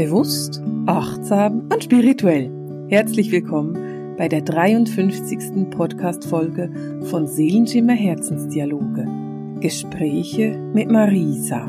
[0.00, 2.50] Bewusst, achtsam und spirituell.
[2.88, 5.68] Herzlich willkommen bei der 53.
[5.68, 9.60] Podcast-Folge von Seelenschimmer Herzensdialoge.
[9.60, 11.66] Gespräche mit Marisa.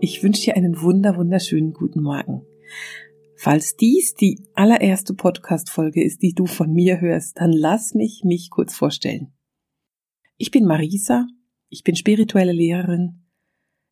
[0.00, 2.40] Ich wünsche dir einen wunder, wunderschönen guten Morgen.
[3.36, 8.48] Falls dies die allererste Podcast-Folge ist, die du von mir hörst, dann lass mich mich
[8.48, 9.34] kurz vorstellen.
[10.38, 11.26] Ich bin Marisa,
[11.68, 13.26] ich bin spirituelle Lehrerin,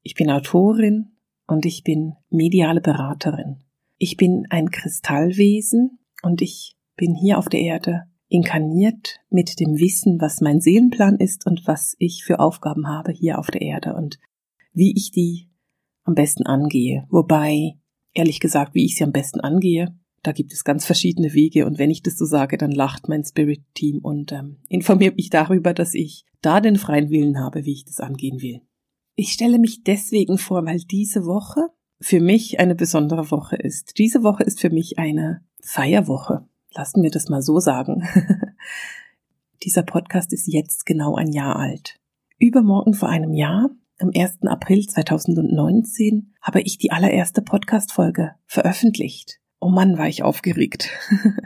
[0.01, 1.11] ich bin Autorin
[1.47, 3.63] und ich bin mediale Beraterin.
[3.99, 10.21] Ich bin ein Kristallwesen und ich bin hier auf der Erde inkarniert mit dem Wissen,
[10.21, 14.19] was mein Seelenplan ist und was ich für Aufgaben habe hier auf der Erde und
[14.73, 15.51] wie ich die
[16.05, 17.07] am besten angehe.
[17.11, 17.79] Wobei,
[18.13, 21.79] ehrlich gesagt, wie ich sie am besten angehe, da gibt es ganz verschiedene Wege und
[21.79, 25.95] wenn ich das so sage, dann lacht mein Spirit-Team und ähm, informiert mich darüber, dass
[25.95, 28.63] ich da den freien Willen habe, wie ich das angehen will.
[29.17, 31.71] Ich stelle mich deswegen vor, weil diese Woche
[32.01, 33.99] für mich eine besondere Woche ist.
[33.99, 36.47] Diese Woche ist für mich eine Feierwoche.
[36.73, 38.07] Lassen wir das mal so sagen.
[39.63, 42.01] Dieser Podcast ist jetzt genau ein Jahr alt.
[42.39, 44.43] Übermorgen vor einem Jahr, am 1.
[44.43, 49.41] April 2019, habe ich die allererste Podcast-Folge veröffentlicht.
[49.61, 50.91] Oh Mann, war ich aufgeregt.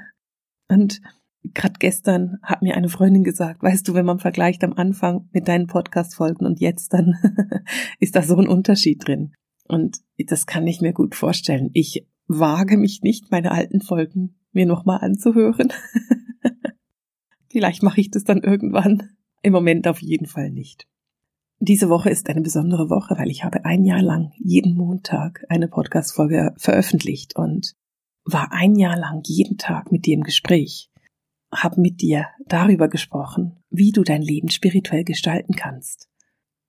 [0.68, 1.02] Und
[1.44, 5.48] Gerade gestern hat mir eine Freundin gesagt, weißt du, wenn man vergleicht am Anfang mit
[5.48, 7.14] deinen Podcast-Folgen und jetzt, dann
[8.00, 9.32] ist da so ein Unterschied drin.
[9.68, 11.70] Und das kann ich mir gut vorstellen.
[11.74, 15.72] Ich wage mich nicht, meine alten Folgen mir nochmal anzuhören.
[17.50, 19.10] Vielleicht mache ich das dann irgendwann.
[19.42, 20.86] Im Moment auf jeden Fall nicht.
[21.60, 25.68] Diese Woche ist eine besondere Woche, weil ich habe ein Jahr lang jeden Montag eine
[25.68, 27.74] Podcast-Folge veröffentlicht und
[28.24, 30.90] war ein Jahr lang jeden Tag mit dir im Gespräch
[31.52, 36.08] habe mit dir darüber gesprochen, wie du dein Leben spirituell gestalten kannst.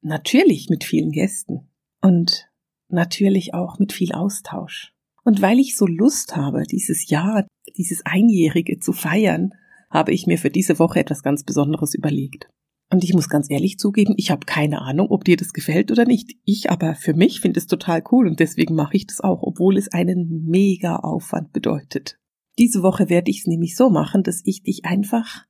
[0.02, 1.70] Natürlich mit vielen Gästen
[2.02, 2.50] und
[2.88, 4.94] natürlich auch mit viel Austausch.
[5.24, 7.46] Und weil ich so Lust habe, dieses Jahr,
[7.78, 9.52] dieses Einjährige zu feiern,
[9.90, 12.50] habe ich mir für diese Woche etwas ganz Besonderes überlegt.
[12.92, 16.06] Und ich muss ganz ehrlich zugeben, ich habe keine Ahnung, ob dir das gefällt oder
[16.06, 16.36] nicht.
[16.44, 19.78] Ich aber für mich finde es total cool und deswegen mache ich das auch, obwohl
[19.78, 22.18] es einen mega Aufwand bedeutet.
[22.60, 25.46] Diese Woche werde ich es nämlich so machen, dass ich dich einfach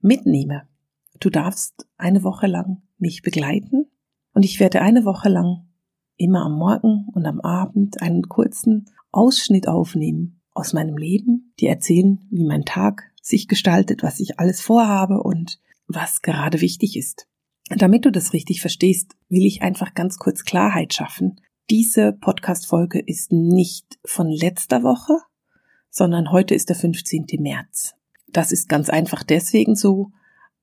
[0.00, 0.68] mitnehme.
[1.18, 3.86] Du darfst eine Woche lang mich begleiten
[4.34, 5.66] und ich werde eine Woche lang
[6.16, 12.20] immer am Morgen und am Abend einen kurzen Ausschnitt aufnehmen aus meinem Leben, dir erzählen,
[12.30, 17.26] wie mein Tag sich gestaltet, was ich alles vorhabe und was gerade wichtig ist.
[17.68, 21.40] Damit du das richtig verstehst, will ich einfach ganz kurz Klarheit schaffen.
[21.68, 25.14] Diese Podcast-Folge ist nicht von letzter Woche,
[25.94, 27.26] sondern heute ist der 15.
[27.38, 27.94] März.
[28.26, 30.10] Das ist ganz einfach deswegen so,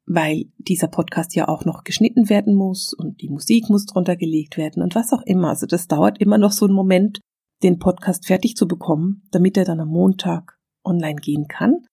[0.06, 4.58] weil dieser Podcast ja auch noch geschnitten werden muss und die Musik muss drunter gelegt
[4.58, 5.50] werden und was auch immer.
[5.50, 7.22] Also das dauert immer noch so einen Moment,
[7.64, 11.86] den Podcast fertig zu bekommen, damit er dann am Montag online gehen kann.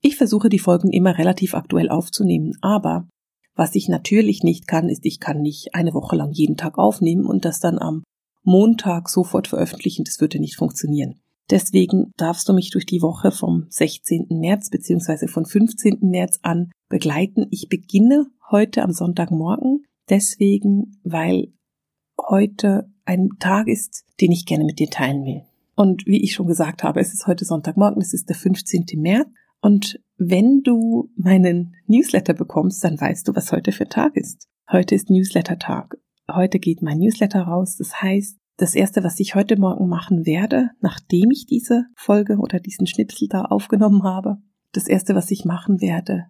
[0.00, 3.06] Ich versuche die Folgen immer relativ aktuell aufzunehmen, aber
[3.54, 7.26] was ich natürlich nicht kann, ist, ich kann nicht eine Woche lang jeden Tag aufnehmen
[7.26, 8.02] und das dann am
[8.42, 10.04] Montag sofort veröffentlichen.
[10.04, 11.20] Das würde nicht funktionieren.
[11.50, 14.26] Deswegen darfst du mich durch die Woche vom 16.
[14.30, 15.26] März bzw.
[15.26, 15.98] von 15.
[16.02, 17.46] März an begleiten.
[17.50, 21.52] Ich beginne heute am Sonntagmorgen deswegen, weil
[22.28, 25.42] heute ein Tag ist, den ich gerne mit dir teilen will.
[25.76, 28.84] Und wie ich schon gesagt habe, es ist heute Sonntagmorgen, es ist der 15.
[28.96, 29.28] März.
[29.62, 34.46] Und wenn du meinen Newsletter bekommst, dann weißt du, was heute für Tag ist.
[34.70, 35.96] Heute ist Newsletter-Tag.
[36.30, 37.76] Heute geht mein Newsletter raus.
[37.76, 42.60] Das heißt, das erste, was ich heute Morgen machen werde, nachdem ich diese Folge oder
[42.60, 44.36] diesen Schnipsel da aufgenommen habe,
[44.72, 46.26] das erste, was ich machen werde,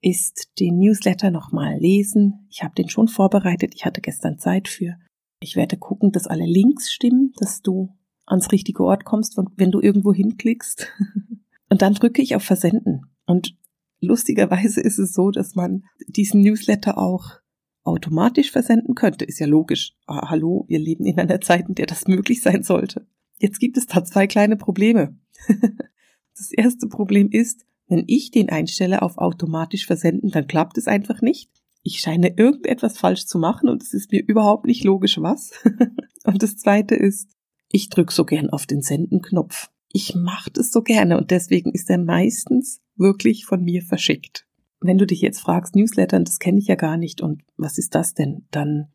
[0.00, 2.46] ist den Newsletter nochmal lesen.
[2.48, 4.94] Ich habe den schon vorbereitet, ich hatte gestern Zeit für.
[5.40, 7.88] Ich werde gucken, dass alle Links stimmen, dass du
[8.24, 10.92] ans richtige Ort kommst, wenn du irgendwo hinklickst.
[11.70, 13.02] Und dann drücke ich auf Versenden.
[13.26, 13.56] Und
[14.00, 17.40] lustigerweise ist es so, dass man diesen Newsletter auch
[17.88, 19.24] automatisch versenden könnte.
[19.24, 19.94] Ist ja logisch.
[20.06, 23.06] Ah, hallo, wir leben in einer Zeit, in der das möglich sein sollte.
[23.38, 25.16] Jetzt gibt es da zwei kleine Probleme.
[26.36, 31.22] das erste Problem ist, wenn ich den einstelle auf automatisch versenden, dann klappt es einfach
[31.22, 31.50] nicht.
[31.82, 35.52] Ich scheine irgendetwas falsch zu machen und es ist mir überhaupt nicht logisch, was.
[36.24, 37.30] und das zweite ist,
[37.70, 39.70] ich drücke so gern auf den Senden-Knopf.
[39.90, 44.47] Ich mache das so gerne und deswegen ist er meistens wirklich von mir verschickt
[44.80, 47.94] wenn du dich jetzt fragst, Newslettern, das kenne ich ja gar nicht und was ist
[47.94, 48.46] das denn?
[48.50, 48.88] Dann,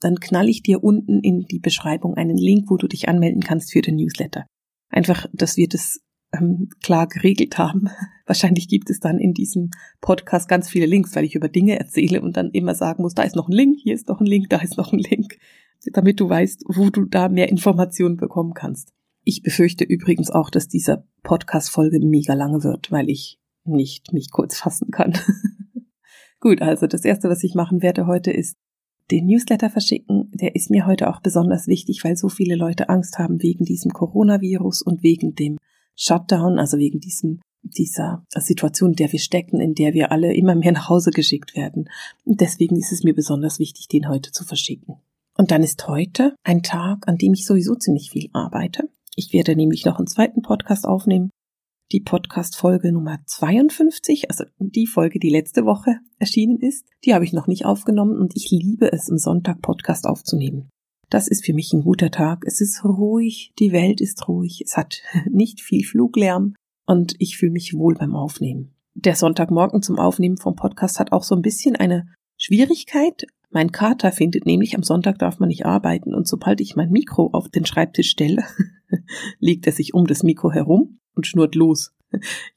[0.00, 3.72] dann knall ich dir unten in die Beschreibung einen Link, wo du dich anmelden kannst
[3.72, 4.46] für den Newsletter.
[4.90, 6.00] Einfach, dass wir das
[6.32, 7.88] ähm, klar geregelt haben.
[8.26, 9.70] Wahrscheinlich gibt es dann in diesem
[10.00, 13.22] Podcast ganz viele Links, weil ich über Dinge erzähle und dann immer sagen muss, da
[13.22, 15.38] ist noch ein Link, hier ist noch ein Link, da ist noch ein Link.
[15.92, 18.92] damit du weißt, wo du da mehr Informationen bekommen kannst.
[19.24, 23.38] Ich befürchte übrigens auch, dass diese Podcast-Folge mega lange wird, weil ich
[23.70, 25.18] nicht mich kurz fassen kann.
[26.40, 28.56] Gut, also das erste, was ich machen werde heute, ist
[29.10, 30.30] den Newsletter verschicken.
[30.32, 33.92] Der ist mir heute auch besonders wichtig, weil so viele Leute Angst haben wegen diesem
[33.92, 35.58] Coronavirus und wegen dem
[35.96, 40.54] Shutdown, also wegen diesem dieser Situation, in der wir stecken, in der wir alle immer
[40.54, 41.90] mehr nach Hause geschickt werden.
[42.24, 44.96] Und deswegen ist es mir besonders wichtig, den heute zu verschicken.
[45.36, 48.88] Und dann ist heute ein Tag, an dem ich sowieso ziemlich viel arbeite.
[49.14, 51.30] Ich werde nämlich noch einen zweiten Podcast aufnehmen.
[51.92, 57.32] Die Podcast-Folge Nummer 52, also die Folge, die letzte Woche erschienen ist, die habe ich
[57.32, 60.70] noch nicht aufgenommen und ich liebe es, am Sonntag Podcast aufzunehmen.
[61.08, 62.44] Das ist für mich ein guter Tag.
[62.46, 66.54] Es ist ruhig, die Welt ist ruhig, es hat nicht viel Fluglärm
[66.86, 68.72] und ich fühle mich wohl beim Aufnehmen.
[68.94, 72.06] Der Sonntagmorgen zum Aufnehmen vom Podcast hat auch so ein bisschen eine
[72.38, 76.90] Schwierigkeit, mein Kater findet nämlich, am Sonntag darf man nicht arbeiten und sobald ich mein
[76.90, 78.44] Mikro auf den Schreibtisch stelle,
[79.38, 81.92] legt er sich um das Mikro herum und schnurrt los.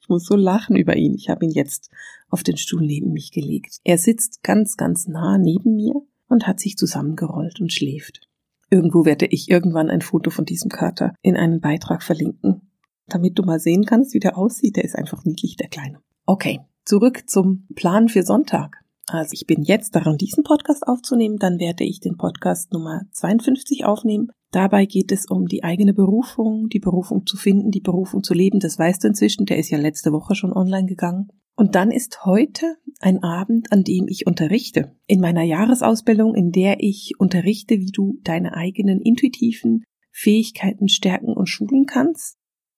[0.00, 1.14] Ich muss so lachen über ihn.
[1.14, 1.90] Ich habe ihn jetzt
[2.28, 3.78] auf den Stuhl neben mich gelegt.
[3.84, 5.94] Er sitzt ganz, ganz nah neben mir
[6.28, 8.28] und hat sich zusammengerollt und schläft.
[8.70, 12.72] Irgendwo werde ich irgendwann ein Foto von diesem Kater in einen Beitrag verlinken,
[13.06, 14.76] damit du mal sehen kannst, wie der aussieht.
[14.76, 16.00] Der ist einfach niedlich, der Kleine.
[16.26, 18.83] Okay, zurück zum Plan für Sonntag.
[19.06, 23.84] Also ich bin jetzt daran, diesen Podcast aufzunehmen, dann werde ich den Podcast Nummer 52
[23.84, 24.28] aufnehmen.
[24.50, 28.60] Dabei geht es um die eigene Berufung, die Berufung zu finden, die Berufung zu leben.
[28.60, 31.28] Das weißt du inzwischen, der ist ja letzte Woche schon online gegangen.
[31.56, 34.96] Und dann ist heute ein Abend, an dem ich unterrichte.
[35.06, 41.46] In meiner Jahresausbildung, in der ich unterrichte, wie du deine eigenen intuitiven Fähigkeiten stärken und
[41.46, 42.36] schulen kannst.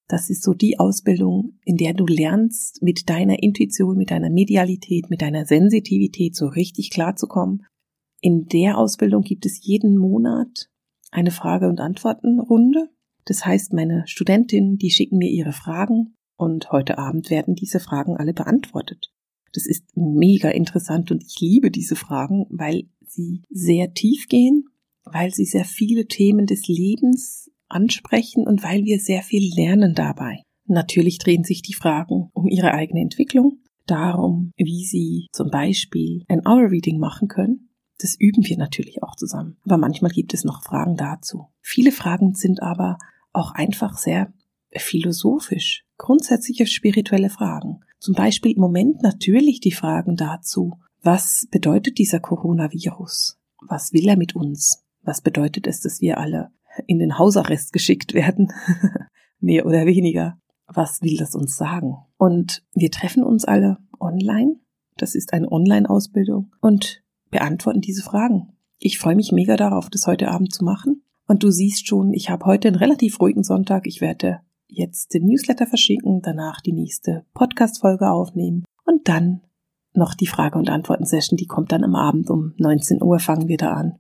[0.08, 5.10] Das ist so die Ausbildung, in der du lernst, mit deiner Intuition, mit deiner Medialität,
[5.10, 7.66] mit deiner Sensitivität so richtig klarzukommen.
[8.20, 10.70] In der Ausbildung gibt es jeden Monat
[11.10, 12.88] eine Frage- und Antwortenrunde.
[13.24, 18.16] Das heißt, meine Studentinnen, die schicken mir ihre Fragen und heute Abend werden diese Fragen
[18.16, 19.12] alle beantwortet.
[19.52, 24.68] Das ist mega interessant und ich liebe diese Fragen, weil sie sehr tief gehen,
[25.04, 30.42] weil sie sehr viele Themen des Lebens ansprechen und weil wir sehr viel lernen dabei.
[30.66, 36.46] Natürlich drehen sich die Fragen um ihre eigene Entwicklung, darum, wie sie zum Beispiel ein
[36.46, 37.70] Hour Reading machen können.
[37.98, 39.56] Das üben wir natürlich auch zusammen.
[39.64, 41.46] Aber manchmal gibt es noch Fragen dazu.
[41.62, 42.98] Viele Fragen sind aber
[43.32, 44.32] auch einfach sehr
[44.72, 47.80] philosophisch, grundsätzliche spirituelle Fragen.
[47.98, 53.38] Zum Beispiel im Moment natürlich die Fragen dazu, was bedeutet dieser Coronavirus?
[53.66, 54.84] Was will er mit uns?
[55.02, 56.50] Was bedeutet es, dass wir alle
[56.86, 58.52] in den Hausarrest geschickt werden,
[59.40, 60.38] mehr oder weniger.
[60.66, 61.96] Was will das uns sagen?
[62.16, 64.56] Und wir treffen uns alle online.
[64.96, 68.52] Das ist eine Online-Ausbildung und beantworten diese Fragen.
[68.78, 71.02] Ich freue mich mega darauf, das heute Abend zu machen.
[71.26, 73.86] Und du siehst schon, ich habe heute einen relativ ruhigen Sonntag.
[73.86, 79.42] Ich werde jetzt den Newsletter verschicken, danach die nächste Podcast-Folge aufnehmen und dann
[79.92, 83.56] noch die Frage- und Antworten-Session, die kommt dann am Abend um 19 Uhr, fangen wir
[83.56, 83.98] da an.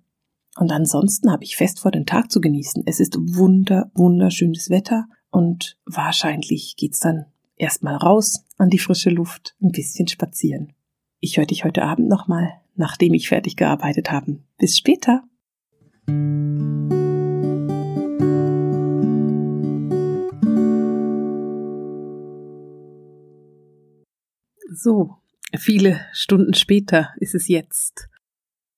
[0.56, 2.82] Und ansonsten habe ich fest vor, den Tag zu genießen.
[2.86, 7.26] Es ist wunder, wunderschönes Wetter und wahrscheinlich geht's dann
[7.56, 10.72] erstmal raus an die frische Luft, ein bisschen spazieren.
[11.20, 14.38] Ich höre dich heute Abend nochmal, nachdem ich fertig gearbeitet habe.
[14.56, 15.24] Bis später!
[24.72, 25.16] So,
[25.54, 28.08] viele Stunden später ist es jetzt.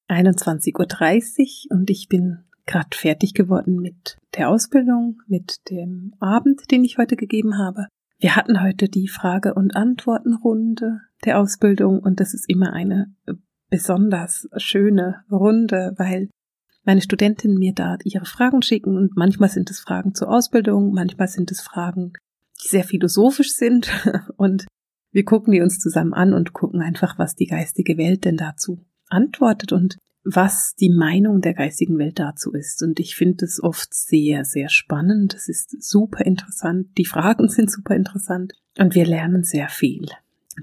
[0.08, 6.84] 21.30 Uhr und ich bin gerade fertig geworden mit der Ausbildung, mit dem Abend, den
[6.84, 7.86] ich heute gegeben habe.
[8.18, 13.14] Wir hatten heute die Frage- und Antwortenrunde der Ausbildung und das ist immer eine
[13.70, 16.28] besonders schöne Runde, weil
[16.84, 21.28] meine Studentinnen mir da ihre Fragen schicken und manchmal sind es Fragen zur Ausbildung, manchmal
[21.28, 22.12] sind es Fragen,
[22.62, 23.90] die sehr philosophisch sind
[24.36, 24.66] und
[25.10, 28.84] wir gucken die uns zusammen an und gucken einfach, was die geistige Welt denn dazu
[29.10, 32.82] antwortet und was die Meinung der geistigen Welt dazu ist.
[32.82, 35.34] Und ich finde es oft sehr, sehr spannend.
[35.34, 36.88] Es ist super interessant.
[36.98, 40.06] Die Fragen sind super interessant und wir lernen sehr viel.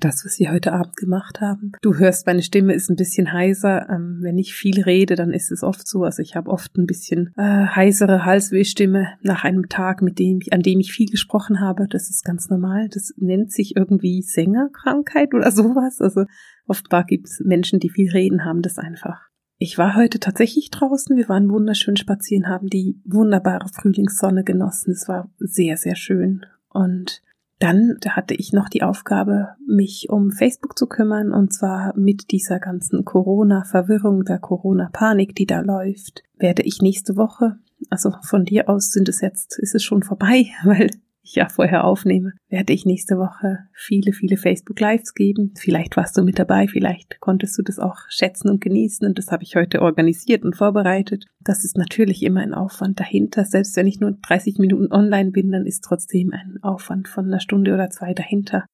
[0.02, 1.72] Das, was wir heute Abend gemacht haben.
[1.82, 3.90] Du hörst, meine Stimme ist ein bisschen heiser.
[3.90, 6.04] Ähm, wenn ich viel rede, dann ist es oft so.
[6.04, 10.62] Also ich habe oft ein bisschen äh, heisere Halswehstimme nach einem Tag, mit dem an
[10.62, 11.88] dem ich viel gesprochen habe.
[11.90, 12.90] Das ist ganz normal.
[12.90, 16.02] Das nennt sich irgendwie Sängerkrankheit oder sowas.
[16.02, 16.25] Also
[16.68, 19.22] Offenbar gibt es Menschen, die viel reden, haben das einfach.
[19.58, 21.16] Ich war heute tatsächlich draußen.
[21.16, 24.92] Wir waren wunderschön spazieren, haben die wunderbare Frühlingssonne genossen.
[24.92, 26.46] Es war sehr, sehr schön.
[26.70, 27.22] Und
[27.60, 32.60] Dann hatte ich noch die Aufgabe, mich um Facebook zu kümmern und zwar mit dieser
[32.60, 37.58] ganzen Corona-Verwirrung, der Corona-Panik, die da läuft, werde ich nächste Woche,
[37.90, 40.90] also von dir aus sind es jetzt, ist es schon vorbei, weil
[41.25, 45.53] ich ja vorher aufnehme, werde ich nächste Woche viele, viele Facebook Lives geben.
[45.58, 49.32] Vielleicht warst du mit dabei, vielleicht konntest du das auch schätzen und genießen und das
[49.32, 51.25] habe ich heute organisiert und vorbereitet.
[51.41, 53.46] Das ist natürlich immer ein Aufwand dahinter.
[53.46, 57.39] Selbst wenn ich nur 30 Minuten online bin, dann ist trotzdem ein Aufwand von einer
[57.39, 58.65] Stunde oder zwei dahinter.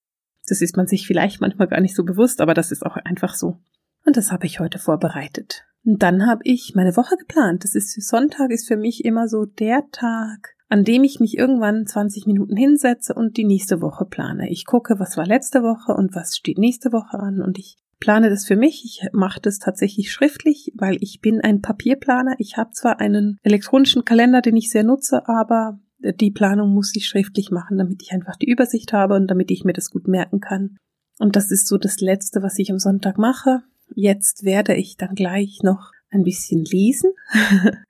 [0.48, 3.36] Das ist man sich vielleicht manchmal gar nicht so bewusst, aber das ist auch einfach
[3.36, 3.58] so.
[4.06, 5.66] Und das habe ich heute vorbereitet.
[5.84, 7.64] Und dann habe ich meine Woche geplant.
[7.64, 11.86] Das ist Sonntag ist für mich immer so der Tag, an dem ich mich irgendwann
[11.86, 14.50] 20 Minuten hinsetze und die nächste Woche plane.
[14.50, 18.30] Ich gucke, was war letzte Woche und was steht nächste Woche an und ich plane
[18.30, 18.86] das für mich.
[18.86, 22.36] Ich mache das tatsächlich schriftlich, weil ich bin ein Papierplaner.
[22.38, 27.06] Ich habe zwar einen elektronischen Kalender, den ich sehr nutze, aber die Planung muss ich
[27.06, 30.40] schriftlich machen, damit ich einfach die Übersicht habe und damit ich mir das gut merken
[30.40, 30.78] kann.
[31.20, 33.64] Und das ist so das Letzte, was ich am Sonntag mache.
[33.94, 37.12] Jetzt werde ich dann gleich noch ein bisschen lesen.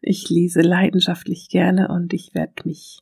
[0.00, 3.00] Ich lese leidenschaftlich gerne und ich werde mich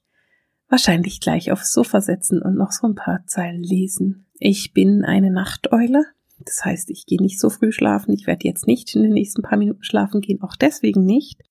[0.69, 4.27] wahrscheinlich gleich aufs Sofa setzen und noch so ein paar Zeilen lesen.
[4.39, 6.05] Ich bin eine Nachteule.
[6.39, 8.13] Das heißt, ich gehe nicht so früh schlafen.
[8.13, 11.43] Ich werde jetzt nicht in den nächsten paar Minuten schlafen gehen, auch deswegen nicht,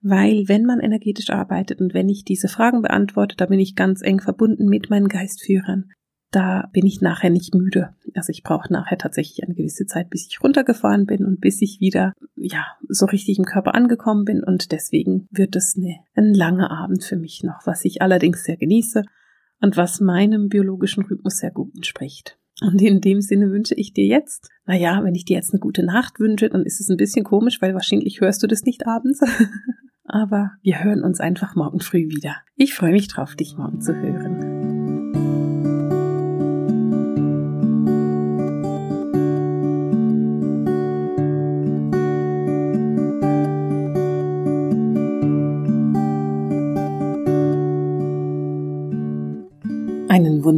[0.00, 4.02] weil wenn man energetisch arbeitet und wenn ich diese Fragen beantworte, da bin ich ganz
[4.02, 5.90] eng verbunden mit meinen Geistführern
[6.30, 7.94] da bin ich nachher nicht müde.
[8.14, 11.80] Also ich brauche nachher tatsächlich eine gewisse Zeit, bis ich runtergefahren bin und bis ich
[11.80, 14.44] wieder, ja, so richtig im Körper angekommen bin.
[14.44, 18.56] Und deswegen wird es eine, ein langer Abend für mich noch, was ich allerdings sehr
[18.56, 19.04] genieße
[19.60, 22.38] und was meinem biologischen Rhythmus sehr gut entspricht.
[22.60, 25.84] Und in dem Sinne wünsche ich dir jetzt, naja, wenn ich dir jetzt eine gute
[25.84, 29.20] Nacht wünsche, dann ist es ein bisschen komisch, weil wahrscheinlich hörst du das nicht abends.
[30.04, 32.36] Aber wir hören uns einfach morgen früh wieder.
[32.56, 34.77] Ich freue mich drauf, dich morgen zu hören.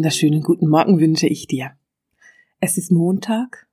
[0.01, 1.73] Wunderschönen guten Morgen wünsche ich dir.
[2.59, 3.69] Es ist Montag,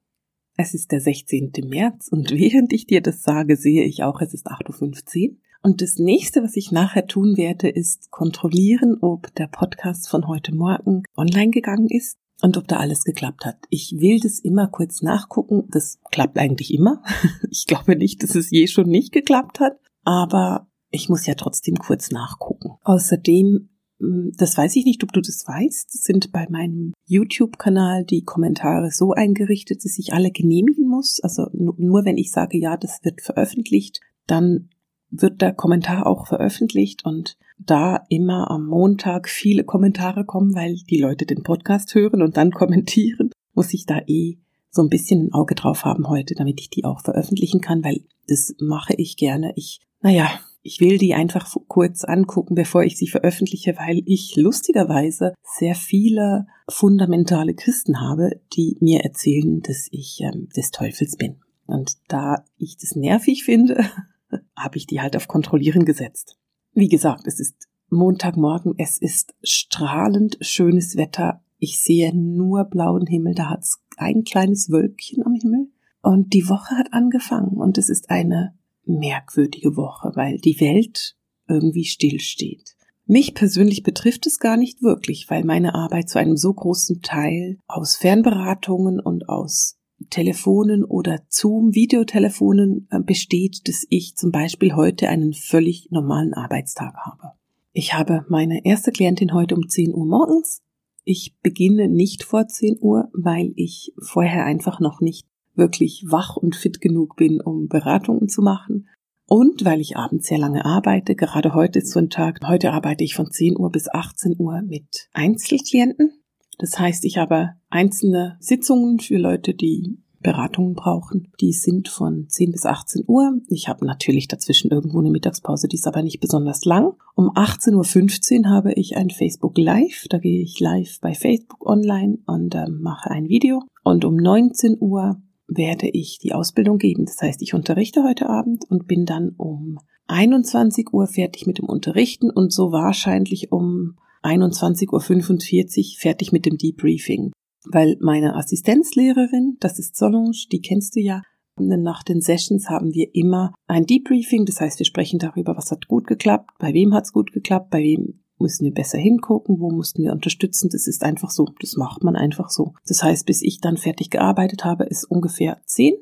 [0.57, 1.53] es ist der 16.
[1.69, 5.37] März und während ich dir das sage, sehe ich auch, es ist 8.15 Uhr.
[5.63, 10.53] Und das nächste, was ich nachher tun werde, ist kontrollieren, ob der Podcast von heute
[10.53, 13.59] Morgen online gegangen ist und ob da alles geklappt hat.
[13.69, 15.69] Ich will das immer kurz nachgucken.
[15.71, 17.03] Das klappt eigentlich immer.
[17.49, 21.75] Ich glaube nicht, dass es je schon nicht geklappt hat, aber ich muss ja trotzdem
[21.75, 22.71] kurz nachgucken.
[22.83, 23.69] Außerdem
[23.99, 29.13] das weiß ich nicht, ob du das weißt, sind bei meinem YouTube-Kanal die Kommentare so
[29.13, 31.19] eingerichtet, dass ich alle genehmigen muss.
[31.19, 34.69] Also nur wenn ich sage, ja, das wird veröffentlicht, dann
[35.09, 40.99] wird der Kommentar auch veröffentlicht und da immer am Montag viele Kommentare kommen, weil die
[40.99, 44.37] Leute den Podcast hören und dann kommentieren, muss ich da eh
[44.69, 48.01] so ein bisschen ein Auge drauf haben heute, damit ich die auch veröffentlichen kann, weil
[48.27, 49.53] das mache ich gerne.
[49.55, 50.29] Ich, naja,
[50.67, 56.45] ich will die einfach kurz angucken, bevor ich sie veröffentliche, weil ich lustigerweise sehr viele
[56.67, 61.37] fundamentale Christen habe, die mir erzählen, dass ich ähm, des Teufels bin.
[61.67, 63.77] Und da ich das nervig finde,
[64.57, 66.37] habe ich die halt auf Kontrollieren gesetzt.
[66.73, 71.41] Wie gesagt, es ist Montagmorgen, es ist strahlend schönes Wetter.
[71.59, 75.69] Ich sehe nur blauen Himmel, da hat es ein kleines Wölkchen am Himmel.
[76.01, 78.56] Und die Woche hat angefangen und es ist eine
[78.87, 81.15] merkwürdige Woche, weil die Welt
[81.47, 82.75] irgendwie stillsteht.
[83.05, 87.57] Mich persönlich betrifft es gar nicht wirklich, weil meine Arbeit zu einem so großen Teil
[87.65, 89.77] aus Fernberatungen und aus
[90.09, 97.31] Telefonen oder Zoom-Videotelefonen äh, besteht, dass ich zum Beispiel heute einen völlig normalen Arbeitstag habe.
[97.71, 100.61] Ich habe meine erste Klientin heute um 10 Uhr morgens.
[101.03, 105.27] Ich beginne nicht vor 10 Uhr, weil ich vorher einfach noch nicht
[105.57, 108.87] wirklich wach und fit genug bin, um Beratungen zu machen.
[109.25, 113.03] Und weil ich abends sehr lange arbeite, gerade heute ist so ein Tag, heute arbeite
[113.03, 116.11] ich von 10 Uhr bis 18 Uhr mit Einzelklienten.
[116.59, 121.31] Das heißt, ich habe einzelne Sitzungen für Leute, die Beratungen brauchen.
[121.39, 123.39] Die sind von 10 bis 18 Uhr.
[123.49, 126.93] Ich habe natürlich dazwischen irgendwo eine Mittagspause, die ist aber nicht besonders lang.
[127.15, 130.05] Um 18.15 Uhr habe ich ein Facebook Live.
[130.09, 133.63] Da gehe ich live bei Facebook online und äh, mache ein Video.
[133.83, 137.05] Und um 19 Uhr werde ich die Ausbildung geben.
[137.05, 141.65] Das heißt, ich unterrichte heute Abend und bin dann um 21 Uhr fertig mit dem
[141.65, 147.31] Unterrichten und so wahrscheinlich um 21.45 Uhr fertig mit dem Debriefing.
[147.65, 151.21] Weil meine Assistenzlehrerin, das ist Solange, die kennst du ja,
[151.59, 155.87] nach den Sessions haben wir immer ein Debriefing, das heißt, wir sprechen darüber, was hat
[155.87, 159.71] gut geklappt, bei wem hat es gut geklappt, bei wem müssen wir besser hingucken, wo
[159.71, 160.69] mussten wir unterstützen.
[160.71, 162.73] Das ist einfach so, das macht man einfach so.
[162.87, 165.95] Das heißt, bis ich dann fertig gearbeitet habe, ist ungefähr zehn.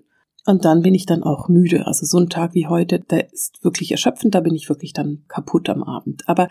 [0.46, 1.88] Und dann bin ich dann auch müde.
[1.88, 5.24] Also so ein Tag wie heute, der ist wirklich erschöpfend, da bin ich wirklich dann
[5.28, 6.28] kaputt am Abend.
[6.28, 6.50] Aber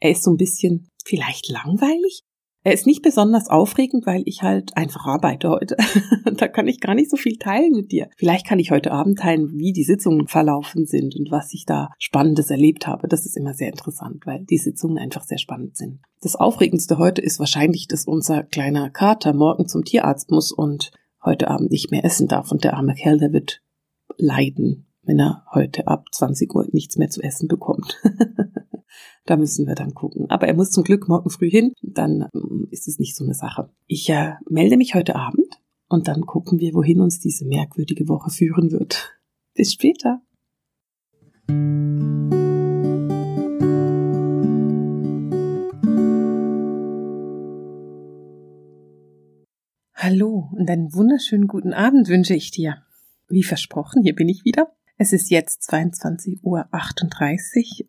[0.00, 2.24] er ist so ein bisschen vielleicht langweilig,
[2.66, 5.76] er ist nicht besonders aufregend, weil ich halt einfach arbeite heute.
[6.36, 8.08] da kann ich gar nicht so viel teilen mit dir.
[8.16, 11.90] Vielleicht kann ich heute Abend teilen, wie die Sitzungen verlaufen sind und was ich da
[12.00, 13.06] Spannendes erlebt habe.
[13.06, 16.00] Das ist immer sehr interessant, weil die Sitzungen einfach sehr spannend sind.
[16.20, 20.90] Das Aufregendste heute ist wahrscheinlich, dass unser kleiner Kater morgen zum Tierarzt muss und
[21.24, 23.62] heute Abend nicht mehr essen darf und der arme Kerl, der wird
[24.16, 27.98] leiden, wenn er heute ab 20 Uhr nichts mehr zu essen bekommt.
[29.26, 30.30] Da müssen wir dann gucken.
[30.30, 33.34] Aber er muss zum Glück morgen früh hin, dann ähm, ist es nicht so eine
[33.34, 33.70] Sache.
[33.86, 38.30] Ich äh, melde mich heute Abend und dann gucken wir, wohin uns diese merkwürdige Woche
[38.30, 39.18] führen wird.
[39.54, 40.22] Bis später.
[49.92, 52.84] Hallo und einen wunderschönen guten Abend wünsche ich dir.
[53.28, 54.75] Wie versprochen, hier bin ich wieder.
[54.98, 56.66] Es ist jetzt 22.38 Uhr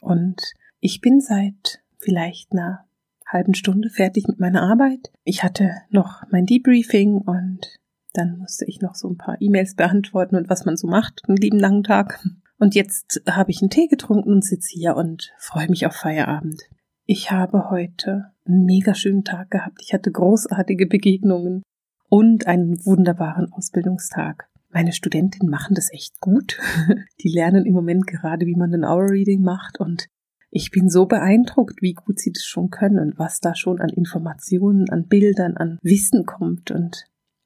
[0.01, 0.41] und
[0.79, 2.85] ich bin seit vielleicht einer
[3.25, 5.11] halben Stunde fertig mit meiner Arbeit.
[5.23, 7.79] Ich hatte noch mein Debriefing und
[8.13, 11.37] dann musste ich noch so ein paar E-Mails beantworten und was man so macht, einen
[11.37, 12.19] lieben langen Tag.
[12.59, 16.61] Und jetzt habe ich einen Tee getrunken und sitze hier und freue mich auf Feierabend.
[17.05, 19.79] Ich habe heute einen mega schönen Tag gehabt.
[19.81, 21.63] Ich hatte großartige Begegnungen
[22.09, 24.49] und einen wunderbaren Ausbildungstag.
[24.77, 26.59] Meine Studentinnen machen das echt gut.
[27.23, 30.05] Die lernen im Moment gerade, wie man ein Hour Reading macht und
[30.51, 33.89] ich bin so beeindruckt, wie gut sie das schon können und was da schon an
[33.89, 36.69] Informationen, an Bildern, an Wissen kommt.
[36.69, 37.05] Und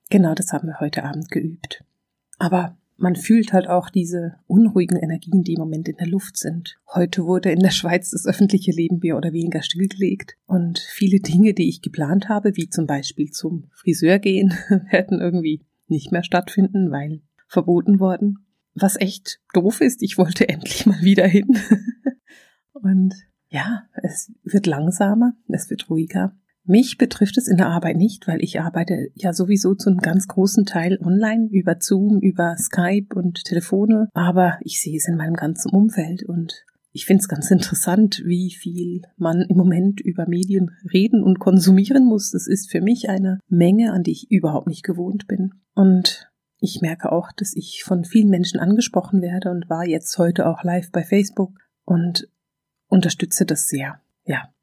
[0.09, 1.85] genau das haben wir heute Abend geübt.
[2.37, 6.79] Aber man fühlt halt auch diese unruhigen Energien, die im Moment in der Luft sind.
[6.93, 11.53] Heute wurde in der Schweiz das öffentliche Leben mehr oder weniger stillgelegt und viele Dinge,
[11.53, 14.49] die ich geplant habe, wie zum Beispiel zum Friseur gehen,
[14.91, 15.61] werden irgendwie
[15.91, 18.47] nicht mehr stattfinden, weil verboten worden.
[18.73, 21.47] Was echt doof ist, ich wollte endlich mal wieder hin.
[22.73, 23.13] Und
[23.49, 26.35] ja, es wird langsamer, es wird ruhiger.
[26.63, 30.27] Mich betrifft es in der Arbeit nicht, weil ich arbeite ja sowieso zu einem ganz
[30.27, 35.33] großen Teil online über Zoom, über Skype und Telefone, aber ich sehe es in meinem
[35.33, 40.71] ganzen Umfeld und ich finde es ganz interessant, wie viel man im Moment über Medien
[40.91, 42.31] reden und konsumieren muss.
[42.31, 45.53] Das ist für mich eine Menge, an die ich überhaupt nicht gewohnt bin.
[45.73, 50.47] Und ich merke auch, dass ich von vielen Menschen angesprochen werde und war jetzt heute
[50.47, 52.27] auch live bei Facebook und
[52.87, 54.01] unterstütze das sehr.
[54.25, 54.53] Ja,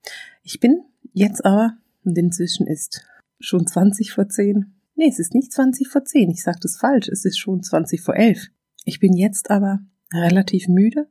[0.43, 3.05] ich bin jetzt aber, und inzwischen ist
[3.41, 4.75] schon 20 vor 10.
[4.95, 8.01] Nee, es ist nicht 20 vor 10, ich sage das falsch, es ist schon 20
[8.01, 8.49] vor 11.
[8.85, 9.81] Ich bin jetzt aber
[10.12, 11.09] relativ müde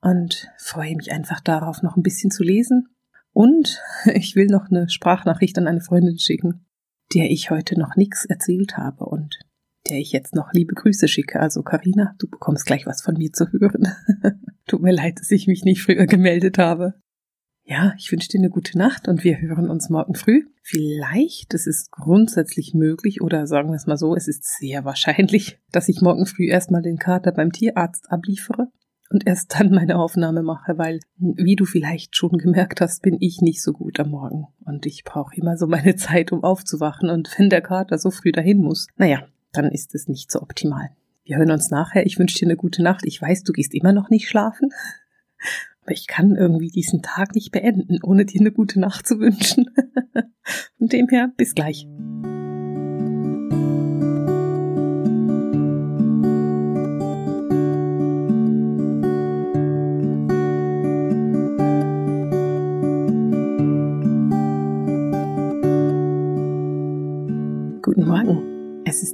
[0.00, 2.88] und freue mich einfach darauf, noch ein bisschen zu lesen.
[3.32, 6.66] Und ich will noch eine Sprachnachricht an eine Freundin schicken,
[7.14, 9.38] der ich heute noch nichts erzählt habe und
[9.88, 11.40] der ich jetzt noch liebe Grüße schicke.
[11.40, 13.88] Also Karina, du bekommst gleich was von mir zu hören.
[14.66, 16.94] Tut mir leid, dass ich mich nicht früher gemeldet habe.
[17.64, 20.42] Ja, ich wünsche dir eine gute Nacht und wir hören uns morgen früh.
[20.62, 25.60] Vielleicht, es ist grundsätzlich möglich oder sagen wir es mal so, es ist sehr wahrscheinlich,
[25.72, 28.70] dass ich morgen früh erstmal den Kater beim Tierarzt abliefere
[29.10, 33.40] und erst dann meine Aufnahme mache, weil, wie du vielleicht schon gemerkt hast, bin ich
[33.40, 37.34] nicht so gut am Morgen und ich brauche immer so meine Zeit, um aufzuwachen und
[37.36, 40.90] wenn der Kater so früh dahin muss, naja, dann ist es nicht so optimal.
[41.24, 42.06] Wir hören uns nachher.
[42.06, 43.04] Ich wünsche dir eine gute Nacht.
[43.04, 44.70] Ich weiß, du gehst immer noch nicht schlafen.
[45.82, 49.70] Aber ich kann irgendwie diesen Tag nicht beenden, ohne dir eine gute Nacht zu wünschen.
[50.78, 51.86] Von dem her, bis gleich.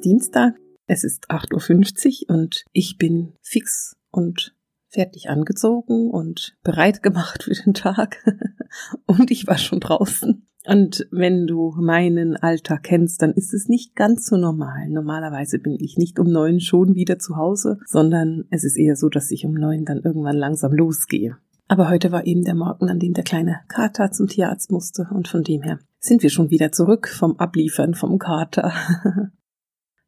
[0.06, 0.54] Dienstag,
[0.86, 4.54] es ist 8.50 Uhr und ich bin fix und
[4.86, 8.24] fertig angezogen und bereit gemacht für den Tag.
[9.06, 10.46] und ich war schon draußen.
[10.64, 14.88] Und wenn du meinen Alltag kennst, dann ist es nicht ganz so normal.
[14.90, 19.08] Normalerweise bin ich nicht um neun schon wieder zu Hause, sondern es ist eher so,
[19.08, 21.36] dass ich um neun dann irgendwann langsam losgehe.
[21.66, 25.26] Aber heute war eben der Morgen, an dem der kleine Kater zum Tierarzt musste und
[25.26, 28.72] von dem her sind wir schon wieder zurück vom Abliefern vom Kater.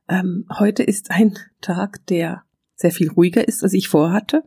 [0.08, 2.42] Ähm, heute ist ein Tag, der
[2.74, 4.44] sehr viel ruhiger ist, als ich vorhatte.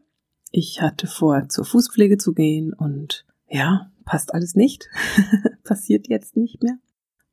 [0.52, 4.90] Ich hatte vor, zur Fußpflege zu gehen und ja, passt alles nicht.
[5.64, 6.78] Passiert jetzt nicht mehr.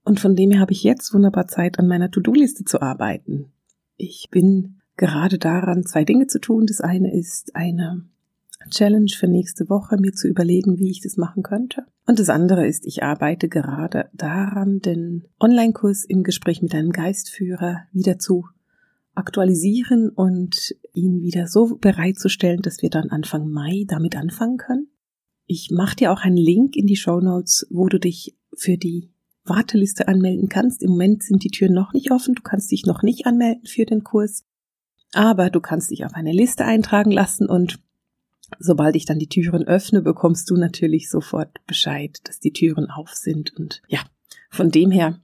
[0.05, 3.53] Und von dem her habe ich jetzt wunderbar Zeit, an meiner To-Do-Liste zu arbeiten.
[3.97, 6.67] Ich bin gerade daran, zwei Dinge zu tun.
[6.67, 8.05] Das eine ist eine
[8.71, 11.85] Challenge für nächste Woche, mir zu überlegen, wie ich das machen könnte.
[12.07, 17.83] Und das andere ist, ich arbeite gerade daran, den Online-Kurs im Gespräch mit einem Geistführer
[17.93, 18.47] wieder zu
[19.15, 24.89] aktualisieren und ihn wieder so bereitzustellen, dass wir dann Anfang Mai damit anfangen können.
[25.47, 29.11] Ich mache dir auch einen Link in die Show Notes, wo du dich für die
[29.45, 30.83] Warteliste anmelden kannst.
[30.83, 32.35] Im Moment sind die Türen noch nicht offen.
[32.35, 34.45] Du kannst dich noch nicht anmelden für den Kurs.
[35.13, 37.81] Aber du kannst dich auf eine Liste eintragen lassen und
[38.59, 43.11] sobald ich dann die Türen öffne, bekommst du natürlich sofort Bescheid, dass die Türen auf
[43.11, 43.55] sind.
[43.57, 44.01] Und ja,
[44.51, 45.21] von dem her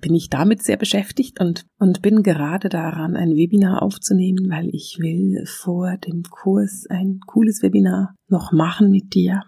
[0.00, 4.98] bin ich damit sehr beschäftigt und, und bin gerade daran, ein Webinar aufzunehmen, weil ich
[4.98, 9.42] will vor dem Kurs ein cooles Webinar noch machen mit dir.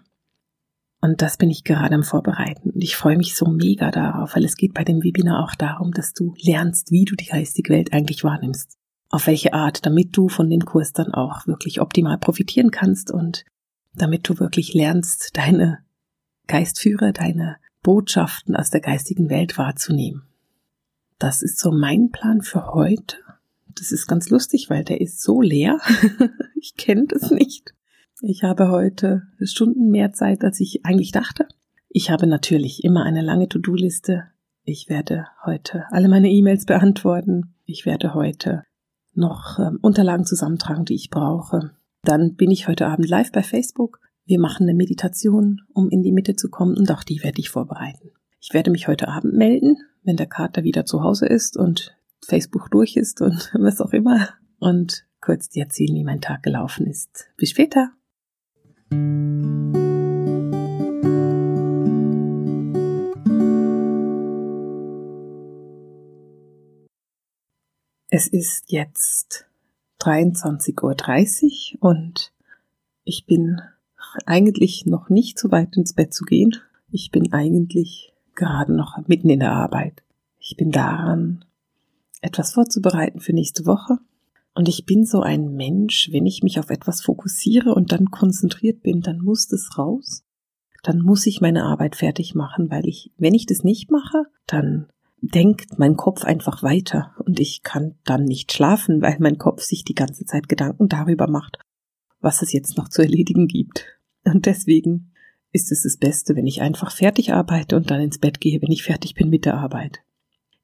[1.00, 2.70] Und das bin ich gerade am Vorbereiten.
[2.70, 5.92] Und ich freue mich so mega darauf, weil es geht bei dem Webinar auch darum,
[5.92, 8.76] dass du lernst, wie du die geistige Welt eigentlich wahrnimmst.
[9.08, 13.44] Auf welche Art, damit du von dem Kurs dann auch wirklich optimal profitieren kannst und
[13.94, 15.78] damit du wirklich lernst, deine
[16.46, 20.22] Geistführer, deine Botschaften aus der geistigen Welt wahrzunehmen.
[21.18, 23.16] Das ist so mein Plan für heute.
[23.68, 25.78] Das ist ganz lustig, weil der ist so leer.
[26.60, 27.74] ich kenne das nicht.
[28.22, 31.46] Ich habe heute Stunden mehr Zeit, als ich eigentlich dachte.
[31.88, 34.24] Ich habe natürlich immer eine lange To-Do-Liste.
[34.64, 37.54] Ich werde heute alle meine E-Mails beantworten.
[37.64, 38.64] Ich werde heute
[39.16, 41.72] noch äh, Unterlagen zusammentragen, die ich brauche.
[42.02, 44.00] Dann bin ich heute Abend live bei Facebook.
[44.24, 47.50] Wir machen eine Meditation, um in die Mitte zu kommen und auch die werde ich
[47.50, 48.10] vorbereiten.
[48.40, 52.70] Ich werde mich heute Abend melden, wenn der Kater wieder zu Hause ist und Facebook
[52.70, 57.28] durch ist und was auch immer und kurz dir erzählen, wie mein Tag gelaufen ist.
[57.36, 57.90] Bis später.
[68.08, 69.46] Es ist jetzt
[70.00, 72.32] 23.30 Uhr und
[73.02, 73.60] ich bin
[74.26, 76.56] eigentlich noch nicht so weit ins Bett zu gehen.
[76.92, 80.04] Ich bin eigentlich gerade noch mitten in der Arbeit.
[80.38, 81.44] Ich bin daran,
[82.20, 83.98] etwas vorzubereiten für nächste Woche.
[84.54, 88.82] Und ich bin so ein Mensch, wenn ich mich auf etwas fokussiere und dann konzentriert
[88.82, 90.22] bin, dann muss das raus.
[90.84, 94.86] Dann muss ich meine Arbeit fertig machen, weil ich, wenn ich das nicht mache, dann
[95.20, 99.84] denkt mein Kopf einfach weiter und ich kann dann nicht schlafen, weil mein Kopf sich
[99.84, 101.58] die ganze Zeit Gedanken darüber macht,
[102.20, 103.86] was es jetzt noch zu erledigen gibt.
[104.24, 105.12] Und deswegen
[105.52, 108.72] ist es das Beste, wenn ich einfach fertig arbeite und dann ins Bett gehe, wenn
[108.72, 110.02] ich fertig bin mit der Arbeit.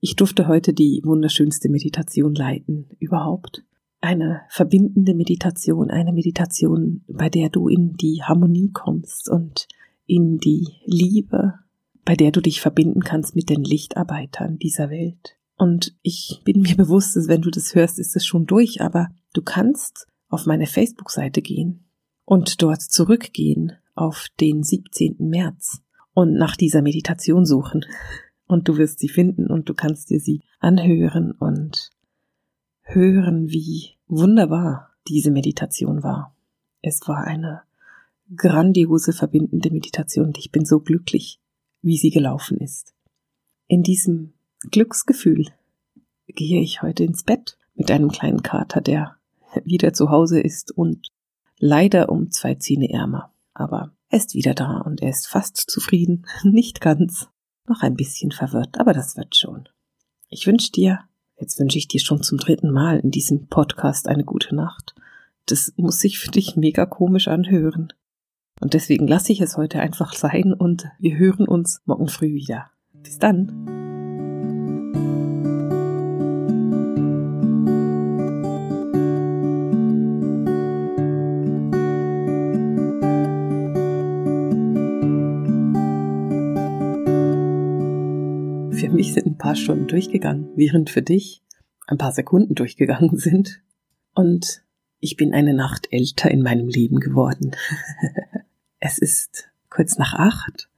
[0.01, 3.65] Ich durfte heute die wunderschönste Meditation leiten überhaupt.
[4.01, 9.69] Eine verbindende Meditation, eine Meditation, bei der du in die Harmonie kommst und
[10.07, 11.55] in die Liebe
[12.05, 15.37] bei der du dich verbinden kannst mit den Lichtarbeitern dieser Welt.
[15.57, 19.09] Und ich bin mir bewusst, dass wenn du das hörst, ist es schon durch, aber
[19.33, 21.85] du kannst auf meine Facebook-Seite gehen
[22.25, 25.17] und dort zurückgehen auf den 17.
[25.19, 25.83] März
[26.15, 27.85] und nach dieser Meditation suchen.
[28.47, 31.91] Und du wirst sie finden und du kannst dir sie anhören und
[32.83, 36.35] hören, wie wunderbar diese Meditation war.
[36.81, 37.63] Es war eine
[38.35, 41.41] grandiose verbindende Meditation und ich bin so glücklich,
[41.83, 42.95] wie sie gelaufen ist.
[43.67, 44.33] In diesem
[44.71, 45.47] Glücksgefühl
[46.27, 49.17] gehe ich heute ins Bett mit einem kleinen Kater, der
[49.65, 51.09] wieder zu Hause ist und
[51.59, 53.33] leider um zwei Zähne ärmer.
[53.55, 57.29] Aber er ist wieder da und er ist fast zufrieden, nicht ganz,
[57.67, 59.69] noch ein bisschen verwirrt, aber das wird schon.
[60.29, 61.01] Ich wünsche dir,
[61.39, 64.95] jetzt wünsche ich dir schon zum dritten Mal in diesem Podcast eine gute Nacht.
[65.47, 67.93] Das muss sich für dich mega komisch anhören.
[68.63, 72.71] Und deswegen lasse ich es heute einfach sein und wir hören uns morgen früh wieder.
[73.03, 73.49] Bis dann.
[88.71, 91.43] Für mich sind ein paar Stunden durchgegangen, während für dich
[91.89, 93.61] ein paar Sekunden durchgegangen sind.
[94.15, 94.63] Und
[95.01, 97.57] ich bin eine Nacht älter in meinem Leben geworden.
[98.85, 100.69] Es ist kurz nach acht.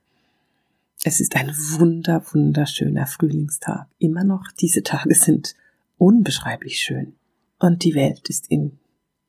[1.04, 3.86] Es ist ein wunder, wunderschöner Frühlingstag.
[3.98, 5.54] Immer noch, diese Tage sind
[5.96, 7.14] unbeschreiblich schön.
[7.58, 8.78] Und die Welt ist im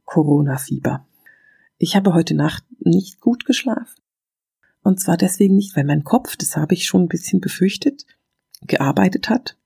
[0.03, 1.07] Corona-Fieber.
[1.77, 3.95] Ich habe heute Nacht nicht gut geschlafen.
[4.83, 8.05] Und zwar deswegen nicht, weil mein Kopf, das habe ich schon ein bisschen befürchtet,
[8.63, 9.57] gearbeitet hat.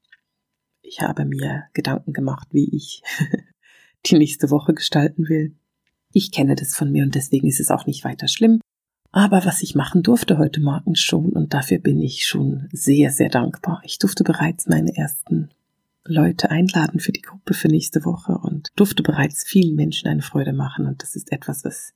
[0.83, 3.01] Ich habe mir Gedanken gemacht, wie ich
[4.05, 5.55] die nächste Woche gestalten will.
[6.13, 8.61] Ich kenne das von mir und deswegen ist es auch nicht weiter schlimm.
[9.11, 13.29] Aber was ich machen durfte heute Morgen schon, und dafür bin ich schon sehr, sehr
[13.29, 13.81] dankbar.
[13.83, 15.49] Ich durfte bereits meine ersten
[16.05, 20.53] Leute einladen für die Gruppe für nächste Woche und durfte bereits vielen Menschen eine Freude
[20.53, 20.85] machen.
[20.85, 21.93] Und das ist etwas, was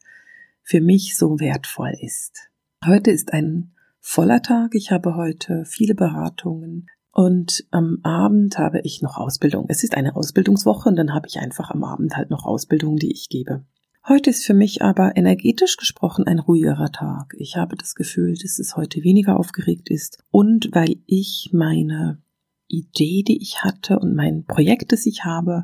[0.64, 2.50] für mich so wertvoll ist.
[2.86, 4.74] Heute ist ein voller Tag.
[4.74, 9.66] Ich habe heute viele Beratungen und am Abend habe ich noch Ausbildung.
[9.70, 13.12] Es ist eine Ausbildungswoche und dann habe ich einfach am Abend halt noch Ausbildungen, die
[13.12, 13.64] ich gebe.
[14.06, 17.36] Heute ist für mich aber energetisch gesprochen ein ruhigerer Tag.
[17.38, 22.22] Ich habe das Gefühl, dass es heute weniger aufgeregt ist und weil ich meine
[22.68, 25.64] Idee, die ich hatte und mein Projekt, das ich habe,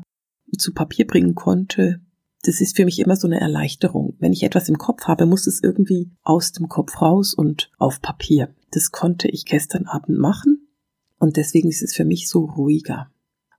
[0.56, 2.00] zu Papier bringen konnte,
[2.42, 4.16] das ist für mich immer so eine Erleichterung.
[4.20, 8.00] Wenn ich etwas im Kopf habe, muss es irgendwie aus dem Kopf raus und auf
[8.00, 8.54] Papier.
[8.70, 10.66] Das konnte ich gestern Abend machen
[11.18, 13.10] und deswegen ist es für mich so ruhiger.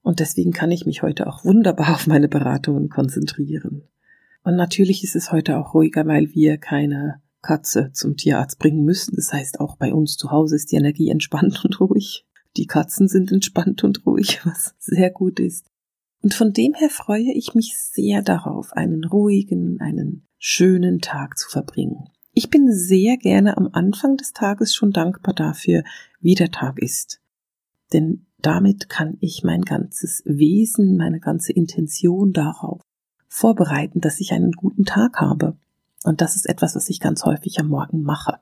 [0.01, 3.83] Und deswegen kann ich mich heute auch wunderbar auf meine Beratungen konzentrieren.
[4.43, 9.15] Und natürlich ist es heute auch ruhiger, weil wir keine Katze zum Tierarzt bringen müssen.
[9.15, 12.25] Das heißt, auch bei uns zu Hause ist die Energie entspannt und ruhig.
[12.57, 15.67] Die Katzen sind entspannt und ruhig, was sehr gut ist.
[16.23, 21.49] Und von dem her freue ich mich sehr darauf, einen ruhigen, einen schönen Tag zu
[21.49, 22.09] verbringen.
[22.33, 25.83] Ich bin sehr gerne am Anfang des Tages schon dankbar dafür,
[26.19, 27.21] wie der Tag ist.
[27.91, 32.81] Denn damit kann ich mein ganzes Wesen, meine ganze Intention darauf
[33.33, 35.57] vorbereiten, dass ich einen guten Tag habe.
[36.03, 38.39] Und das ist etwas, was ich ganz häufig am Morgen mache.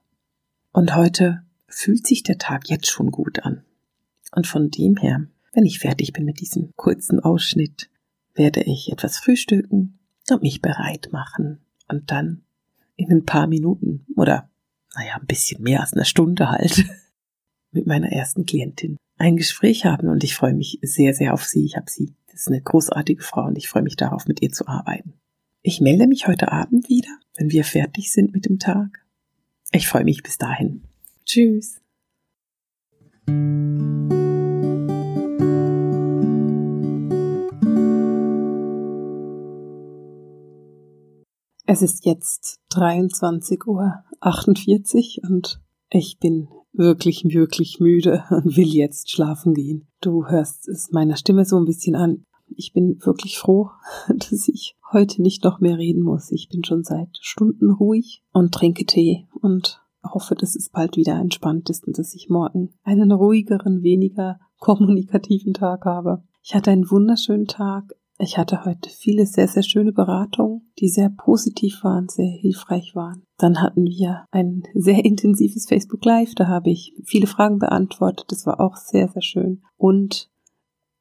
[0.71, 3.63] Und heute fühlt sich der Tag jetzt schon gut an.
[4.31, 7.89] Und von dem her wenn ich fertig bin mit diesem kurzen Ausschnitt,
[8.35, 9.99] werde ich etwas frühstücken
[10.29, 12.43] und mich bereit machen und dann
[12.95, 14.49] in ein paar Minuten oder
[14.95, 16.85] naja, ein bisschen mehr als eine Stunde halt
[17.71, 21.65] mit meiner ersten Klientin ein Gespräch haben und ich freue mich sehr, sehr auf sie.
[21.65, 22.15] Ich habe sie.
[22.31, 25.19] Das ist eine großartige Frau und ich freue mich darauf, mit ihr zu arbeiten.
[25.61, 29.05] Ich melde mich heute Abend wieder, wenn wir fertig sind mit dem Tag.
[29.71, 30.83] Ich freue mich bis dahin.
[31.25, 31.81] Tschüss.
[41.65, 49.11] Es ist jetzt 23 Uhr 48 und ich bin wirklich, wirklich müde und will jetzt
[49.11, 49.87] schlafen gehen.
[50.01, 52.25] Du hörst es meiner Stimme so ein bisschen an.
[52.55, 53.69] Ich bin wirklich froh,
[54.07, 56.31] dass ich heute nicht noch mehr reden muss.
[56.31, 61.19] Ich bin schon seit Stunden ruhig und trinke Tee und hoffe, dass es bald wieder
[61.19, 66.23] entspannt ist und dass ich morgen einen ruhigeren, weniger kommunikativen Tag habe.
[66.41, 67.93] Ich hatte einen wunderschönen Tag.
[68.21, 73.23] Ich hatte heute viele sehr, sehr schöne Beratungen, die sehr positiv waren, sehr hilfreich waren.
[73.37, 78.45] Dann hatten wir ein sehr intensives Facebook Live, da habe ich viele Fragen beantwortet, das
[78.45, 79.63] war auch sehr, sehr schön.
[79.77, 80.29] Und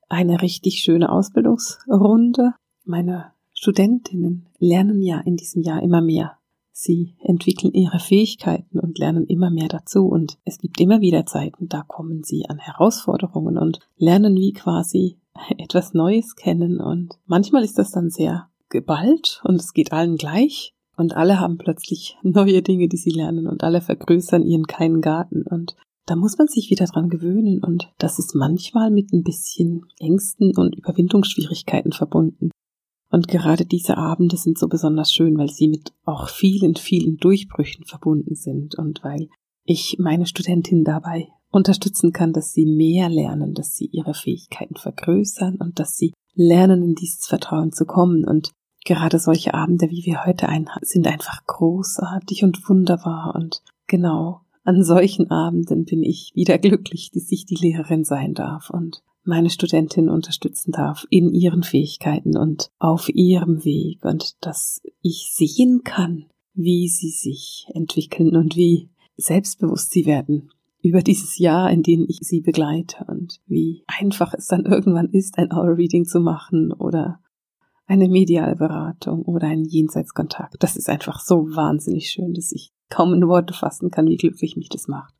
[0.08, 2.54] eine richtig schöne Ausbildungsrunde.
[2.84, 6.38] Meine Studentinnen lernen ja in diesem Jahr immer mehr.
[6.70, 11.68] Sie entwickeln ihre Fähigkeiten und lernen immer mehr dazu und es gibt immer wieder Zeiten,
[11.68, 15.18] da kommen sie an Herausforderungen und lernen wie quasi
[15.58, 16.80] etwas Neues kennen.
[16.80, 20.74] Und manchmal ist das dann sehr geballt und es geht allen gleich.
[20.96, 23.46] Und alle haben plötzlich neue Dinge, die sie lernen.
[23.46, 25.42] Und alle vergrößern ihren kleinen Garten.
[25.42, 27.62] Und da muss man sich wieder dran gewöhnen.
[27.62, 32.50] Und das ist manchmal mit ein bisschen Ängsten und Überwindungsschwierigkeiten verbunden.
[33.10, 37.84] Und gerade diese Abende sind so besonders schön, weil sie mit auch vielen, vielen Durchbrüchen
[37.84, 38.74] verbunden sind.
[38.76, 39.28] Und weil
[39.64, 45.56] ich meine Studentin dabei unterstützen kann, dass sie mehr lernen, dass sie ihre Fähigkeiten vergrößern
[45.56, 48.24] und dass sie lernen, in dieses Vertrauen zu kommen.
[48.24, 48.52] Und
[48.84, 53.34] gerade solche Abende, wie wir heute ein, sind einfach großartig und wunderbar.
[53.34, 58.70] Und genau an solchen Abenden bin ich wieder glücklich, dass ich die Lehrerin sein darf
[58.70, 65.30] und meine Studentin unterstützen darf in ihren Fähigkeiten und auf ihrem Weg und dass ich
[65.34, 70.50] sehen kann, wie sie sich entwickeln und wie selbstbewusst sie werden
[70.80, 75.38] über dieses Jahr, in dem ich sie begleite und wie einfach es dann irgendwann ist,
[75.38, 77.20] ein Aura-Reading zu machen oder
[77.86, 80.56] eine mediale Beratung oder einen Jenseitskontakt.
[80.60, 84.56] Das ist einfach so wahnsinnig schön, dass ich kaum in Worte fassen kann, wie glücklich
[84.56, 85.14] mich das macht.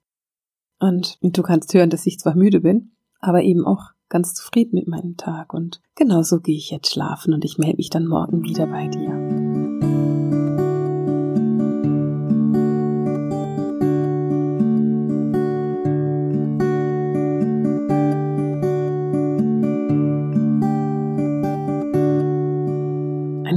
[0.78, 4.86] Und du kannst hören, dass ich zwar müde bin, aber eben auch ganz zufrieden mit
[4.86, 5.54] meinem Tag.
[5.54, 9.47] Und genauso gehe ich jetzt schlafen und ich melde mich dann morgen wieder bei dir.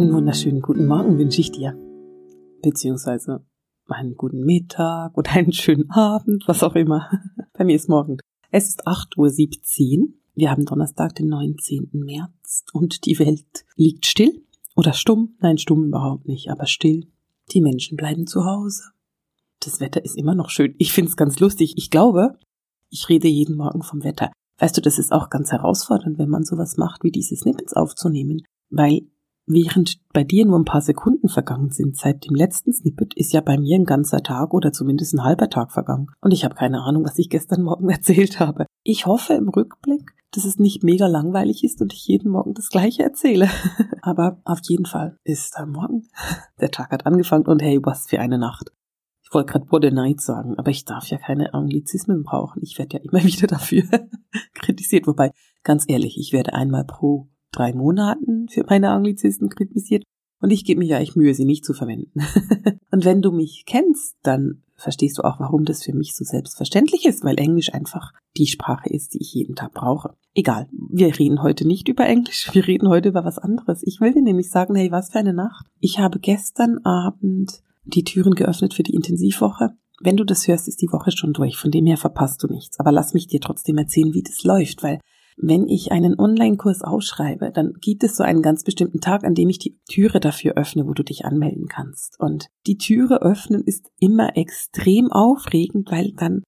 [0.10, 1.78] Wunderschönen guten Morgen wünsche ich dir.
[2.64, 3.46] Beziehungsweise
[3.88, 7.10] einen guten Mittag oder einen schönen Abend, was auch immer.
[7.54, 8.18] Bei mir ist morgen.
[8.50, 10.08] Es ist 8.17 Uhr.
[10.34, 11.90] Wir haben Donnerstag, den 19.
[11.94, 14.44] März und die Welt liegt still
[14.76, 15.36] oder stumm.
[15.40, 17.08] Nein, stumm überhaupt nicht, aber still.
[17.52, 18.82] Die Menschen bleiben zu Hause.
[19.60, 20.74] Das Wetter ist immer noch schön.
[20.80, 21.74] Ich finde es ganz lustig.
[21.78, 22.40] Ich glaube,
[22.90, 24.32] ich rede jeden Morgen vom Wetter.
[24.58, 28.42] Weißt du, das ist auch ganz herausfordernd, wenn man sowas macht, wie diese Snippets aufzunehmen,
[28.70, 29.02] weil
[29.54, 33.42] während bei dir nur ein paar Sekunden vergangen sind seit dem letzten Snippet, ist ja
[33.42, 36.08] bei mir ein ganzer Tag oder zumindest ein halber Tag vergangen.
[36.22, 38.66] Und ich habe keine Ahnung, was ich gestern Morgen erzählt habe.
[38.84, 42.70] Ich hoffe im Rückblick, dass es nicht mega langweilig ist und ich jeden Morgen das
[42.70, 43.50] gleiche erzähle.
[44.02, 46.08] Aber auf jeden Fall ist am Morgen.
[46.60, 48.72] Der Tag hat angefangen und hey, was für eine Nacht.
[49.24, 52.62] Ich wollte gerade What Night sagen, aber ich darf ja keine Anglizismen brauchen.
[52.64, 53.84] Ich werde ja immer wieder dafür
[54.54, 55.08] kritisiert.
[55.08, 55.32] Wobei,
[55.64, 60.04] ganz ehrlich, ich werde einmal pro drei Monaten für meine Anglizisten kritisiert
[60.42, 62.22] und ich gebe mir ja echt Mühe, sie nicht zu verwenden.
[62.92, 67.06] und wenn du mich kennst, dann verstehst du auch, warum das für mich so selbstverständlich
[67.06, 70.16] ist, weil Englisch einfach die Sprache ist, die ich jeden Tag brauche.
[70.34, 73.84] Egal, wir reden heute nicht über Englisch, wir reden heute über was anderes.
[73.84, 75.68] Ich will dir nämlich sagen, hey, was für eine Nacht.
[75.80, 79.76] Ich habe gestern Abend die Türen geöffnet für die Intensivwoche.
[80.00, 82.80] Wenn du das hörst, ist die Woche schon durch, von dem her verpasst du nichts.
[82.80, 85.00] Aber lass mich dir trotzdem erzählen, wie das läuft, weil
[85.38, 89.50] wenn ich einen Online-Kurs ausschreibe, dann gibt es so einen ganz bestimmten Tag, an dem
[89.50, 92.20] ich die Türe dafür öffne, wo du dich anmelden kannst.
[92.20, 96.44] Und die Türe öffnen ist immer extrem aufregend, weil dann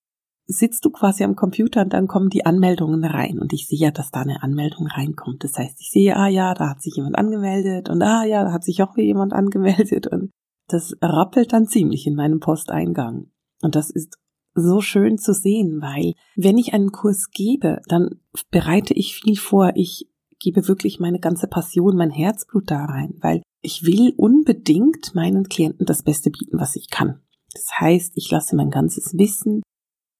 [0.46, 3.39] sitzt du quasi am Computer und dann kommen die Anmeldungen rein.
[3.39, 5.43] Und ich sehe ja, dass da eine Anmeldung reinkommt.
[5.43, 8.52] Das heißt, ich sehe, ah ja, da hat sich jemand angemeldet und ah ja, da
[8.52, 10.08] hat sich auch jemand angemeldet.
[10.08, 10.32] Und
[10.67, 13.32] das rappelt dann ziemlich in meinem Posteingang.
[13.62, 14.17] Und das ist
[14.56, 18.20] so schön zu sehen, weil wenn ich einen Kurs gebe, dann
[18.52, 19.72] bereite ich viel vor.
[19.76, 20.08] Ich
[20.39, 25.86] gebe wirklich meine ganze Passion, mein Herzblut da rein, weil ich will unbedingt meinen Klienten
[25.86, 27.22] das Beste bieten, was ich kann.
[27.54, 29.63] Das heißt, ich lasse mein ganzes Wissen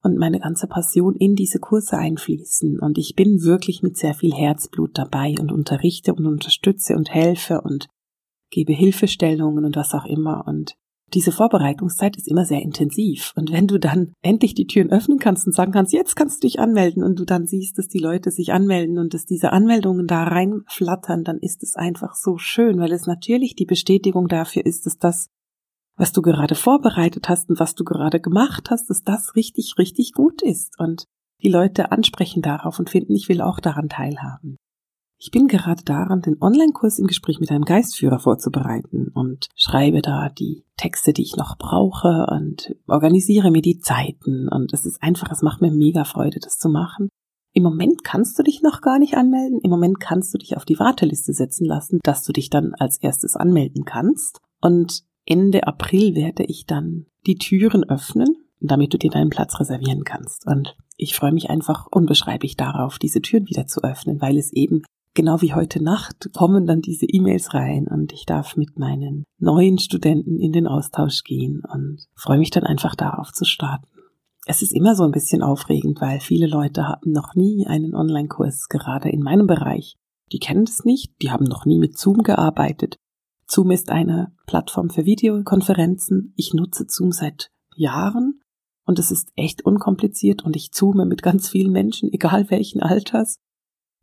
[0.02, 4.34] und meine ganze Passion in diese Kurse einfließen und ich bin wirklich mit sehr viel
[4.34, 7.88] Herzblut dabei und unterrichte und unterstütze und helfe und
[8.50, 10.76] gebe Hilfestellungen und was auch immer und
[11.14, 13.34] diese Vorbereitungszeit ist immer sehr intensiv.
[13.36, 16.48] Und wenn du dann endlich die Türen öffnen kannst und sagen kannst, jetzt kannst du
[16.48, 20.08] dich anmelden und du dann siehst, dass die Leute sich anmelden und dass diese Anmeldungen
[20.08, 24.86] da reinflattern, dann ist es einfach so schön, weil es natürlich die Bestätigung dafür ist,
[24.86, 25.28] dass das,
[25.98, 30.14] was du gerade vorbereitet hast und was du gerade gemacht hast, dass das richtig, richtig
[30.14, 30.80] gut ist.
[30.80, 31.06] Und
[31.44, 34.58] die Leute ansprechen darauf und finden, ich will auch daran teilhaben.
[35.26, 40.28] Ich bin gerade daran, den Online-Kurs im Gespräch mit einem Geistführer vorzubereiten und schreibe da
[40.28, 44.50] die Texte, die ich noch brauche und organisiere mir die Zeiten.
[44.50, 47.08] Und es ist einfach, es macht mir mega Freude, das zu machen.
[47.54, 49.62] Im Moment kannst du dich noch gar nicht anmelden.
[49.64, 52.98] Im Moment kannst du dich auf die Warteliste setzen lassen, dass du dich dann als
[52.98, 54.42] erstes anmelden kannst.
[54.60, 60.04] Und Ende April werde ich dann die Türen öffnen, damit du dir deinen Platz reservieren
[60.04, 60.46] kannst.
[60.46, 64.84] Und ich freue mich einfach unbeschreiblich darauf, diese Türen wieder zu öffnen, weil es eben
[65.14, 69.78] genau wie heute Nacht kommen dann diese E-Mails rein und ich darf mit meinen neuen
[69.78, 73.88] Studenten in den Austausch gehen und freue mich dann einfach darauf zu starten.
[74.46, 78.68] Es ist immer so ein bisschen aufregend, weil viele Leute haben noch nie einen Online-Kurs,
[78.68, 79.96] gerade in meinem Bereich.
[80.34, 82.98] Die kennen es nicht, die haben noch nie mit Zoom gearbeitet.
[83.48, 86.34] Zoom ist eine Plattform für Videokonferenzen.
[86.36, 88.42] Ich nutze Zoom seit Jahren
[88.86, 93.38] und es ist echt unkompliziert und ich zoome mit ganz vielen Menschen, egal welchen Alters.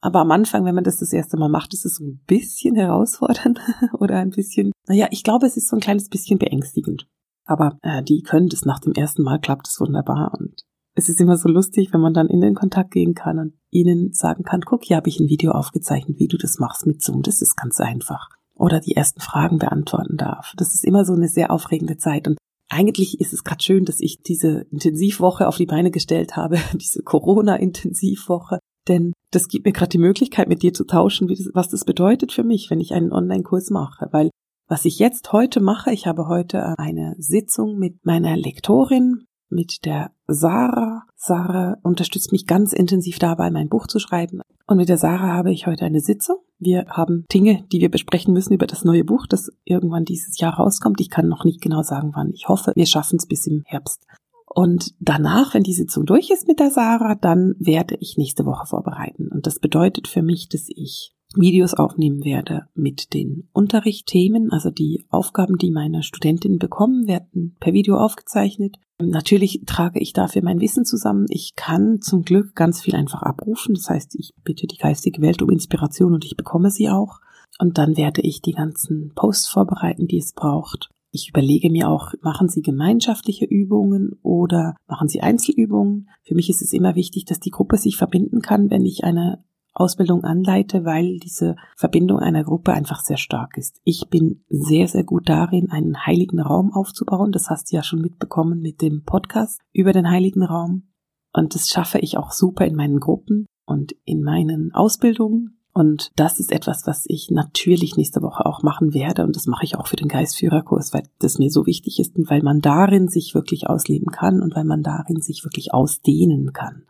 [0.01, 2.75] Aber am Anfang, wenn man das das erste Mal macht, ist es so ein bisschen
[2.75, 3.61] herausfordernd
[3.99, 7.07] oder ein bisschen, naja, ich glaube, es ist so ein kleines bisschen beängstigend.
[7.45, 10.33] Aber äh, die können das nach dem ersten Mal, klappt es wunderbar.
[10.39, 10.63] Und
[10.95, 14.13] es ist immer so lustig, wenn man dann in den Kontakt gehen kann und ihnen
[14.13, 17.23] sagen kann, guck, hier habe ich ein Video aufgezeichnet, wie du das machst mit Zoom.
[17.23, 18.29] Das ist ganz einfach.
[18.55, 20.53] Oder die ersten Fragen beantworten darf.
[20.57, 22.29] Das ist immer so eine sehr aufregende Zeit.
[22.29, 26.59] Und eigentlich ist es gerade schön, dass ich diese Intensivwoche auf die Beine gestellt habe,
[26.75, 28.59] diese Corona-Intensivwoche,
[28.91, 32.33] denn das gibt mir gerade die Möglichkeit, mit dir zu tauschen, das, was das bedeutet
[32.33, 34.09] für mich, wenn ich einen Online-Kurs mache.
[34.11, 34.31] Weil
[34.69, 40.13] was ich jetzt heute mache, ich habe heute eine Sitzung mit meiner Lektorin, mit der
[40.27, 41.05] Sarah.
[41.17, 44.41] Sarah unterstützt mich ganz intensiv dabei, mein Buch zu schreiben.
[44.67, 46.37] Und mit der Sarah habe ich heute eine Sitzung.
[46.59, 50.55] Wir haben Dinge, die wir besprechen müssen über das neue Buch, das irgendwann dieses Jahr
[50.55, 51.01] rauskommt.
[51.01, 52.31] Ich kann noch nicht genau sagen, wann.
[52.33, 54.07] Ich hoffe, wir schaffen es bis im Herbst.
[54.53, 58.67] Und danach, wenn die Sitzung durch ist mit der Sarah, dann werde ich nächste Woche
[58.67, 59.29] vorbereiten.
[59.29, 65.07] Und das bedeutet für mich, dass ich Videos aufnehmen werde mit den Unterrichtsthemen, also die
[65.09, 68.77] Aufgaben, die meine Studentinnen bekommen, werden per Video aufgezeichnet.
[69.01, 71.27] Natürlich trage ich dafür mein Wissen zusammen.
[71.29, 73.75] Ich kann zum Glück ganz viel einfach abrufen.
[73.75, 77.21] Das heißt, ich bitte die geistige Welt um Inspiration und ich bekomme sie auch.
[77.61, 80.91] Und dann werde ich die ganzen Posts vorbereiten, die es braucht.
[81.13, 86.09] Ich überlege mir auch, machen Sie gemeinschaftliche Übungen oder machen Sie Einzelübungen?
[86.23, 89.45] Für mich ist es immer wichtig, dass die Gruppe sich verbinden kann, wenn ich eine
[89.73, 93.81] Ausbildung anleite, weil diese Verbindung einer Gruppe einfach sehr stark ist.
[93.85, 97.33] Ich bin sehr, sehr gut darin, einen heiligen Raum aufzubauen.
[97.33, 100.91] Das hast du ja schon mitbekommen mit dem Podcast über den heiligen Raum.
[101.33, 105.60] Und das schaffe ich auch super in meinen Gruppen und in meinen Ausbildungen.
[105.73, 109.25] Und das ist etwas, was ich natürlich nächste Woche auch machen werde.
[109.25, 112.29] Und das mache ich auch für den Geistführerkurs, weil das mir so wichtig ist und
[112.29, 116.87] weil man darin sich wirklich ausleben kann und weil man darin sich wirklich ausdehnen kann.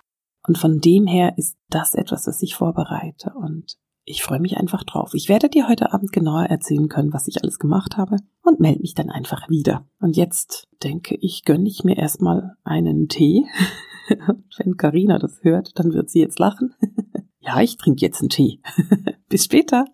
[0.46, 3.32] Und von dem her ist das etwas, was ich vorbereite.
[3.34, 5.12] Und ich freue mich einfach drauf.
[5.14, 8.80] Ich werde dir heute Abend genauer erzählen können, was ich alles gemacht habe und melde
[8.80, 9.86] mich dann einfach wieder.
[10.00, 13.44] Und jetzt denke ich, gönne ich mir erstmal einen Tee.
[14.56, 16.74] Wenn Karina das hört, dann wird sie jetzt lachen.
[17.40, 18.60] ja, ich trinke jetzt einen Tee.
[19.28, 19.86] Bis später.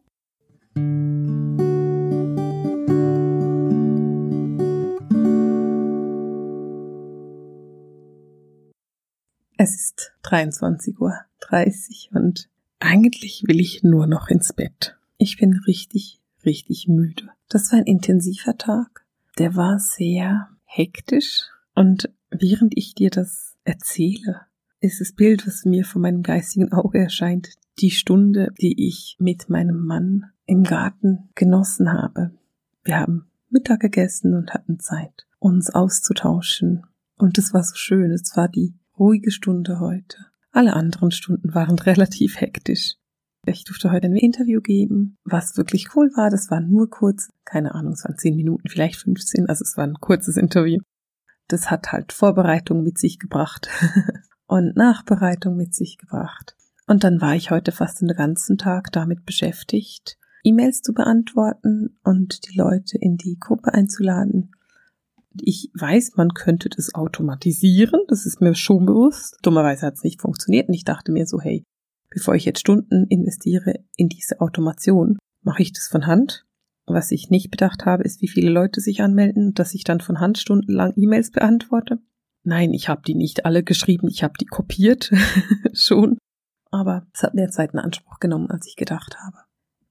[9.58, 14.96] Es ist 23.30 Uhr und eigentlich will ich nur noch ins Bett.
[15.16, 17.30] Ich bin richtig, richtig müde.
[17.48, 19.06] Das war ein intensiver Tag.
[19.38, 21.44] Der war sehr hektisch
[21.74, 24.42] und während ich dir das erzähle,
[24.86, 29.48] ist das Bild, was mir vor meinem geistigen Auge erscheint, die Stunde, die ich mit
[29.50, 32.30] meinem Mann im Garten genossen habe.
[32.84, 36.86] Wir haben Mittag gegessen und hatten Zeit, uns auszutauschen.
[37.16, 38.10] Und es war so schön.
[38.12, 40.18] Es war die ruhige Stunde heute.
[40.52, 42.94] Alle anderen Stunden waren relativ hektisch.
[43.44, 46.30] Ich durfte heute ein Interview geben, was wirklich cool war.
[46.30, 49.84] Das war nur kurz, keine Ahnung, es waren zehn Minuten, vielleicht 15, also es war
[49.84, 50.80] ein kurzes Interview.
[51.46, 53.68] Das hat halt Vorbereitung mit sich gebracht
[54.46, 56.56] und Nachbereitung mit sich gebracht.
[56.86, 62.48] Und dann war ich heute fast den ganzen Tag damit beschäftigt, E-Mails zu beantworten und
[62.48, 64.52] die Leute in die Gruppe einzuladen
[65.42, 69.38] ich weiß, man könnte das automatisieren, das ist mir schon bewusst.
[69.42, 71.64] Dummerweise hat es nicht funktioniert und ich dachte mir so, hey,
[72.10, 76.44] bevor ich jetzt Stunden investiere in diese Automation, mache ich das von Hand.
[76.86, 80.20] Was ich nicht bedacht habe, ist, wie viele Leute sich anmelden, dass ich dann von
[80.20, 81.98] Hand stundenlang E-Mails beantworte.
[82.46, 85.10] Nein, ich habe die nicht alle geschrieben, ich habe die kopiert
[85.72, 86.16] schon.
[86.70, 89.38] Aber es hat mehr Zeit in Anspruch genommen, als ich gedacht habe.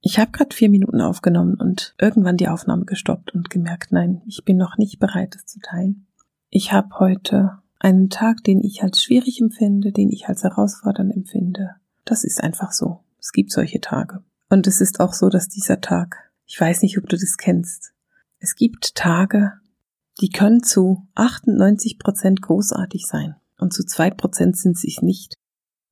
[0.00, 4.44] Ich habe gerade vier Minuten aufgenommen und irgendwann die Aufnahme gestoppt und gemerkt, nein, ich
[4.44, 6.06] bin noch nicht bereit, es zu teilen.
[6.48, 11.76] Ich habe heute einen Tag, den ich als schwierig empfinde, den ich als herausfordernd empfinde.
[12.06, 13.00] Das ist einfach so.
[13.18, 14.22] Es gibt solche Tage.
[14.48, 17.92] Und es ist auch so, dass dieser Tag, ich weiß nicht, ob du das kennst,
[18.38, 19.54] es gibt Tage,
[20.20, 25.34] die können zu 98 Prozent großartig sein und zu zwei Prozent sind sie es nicht.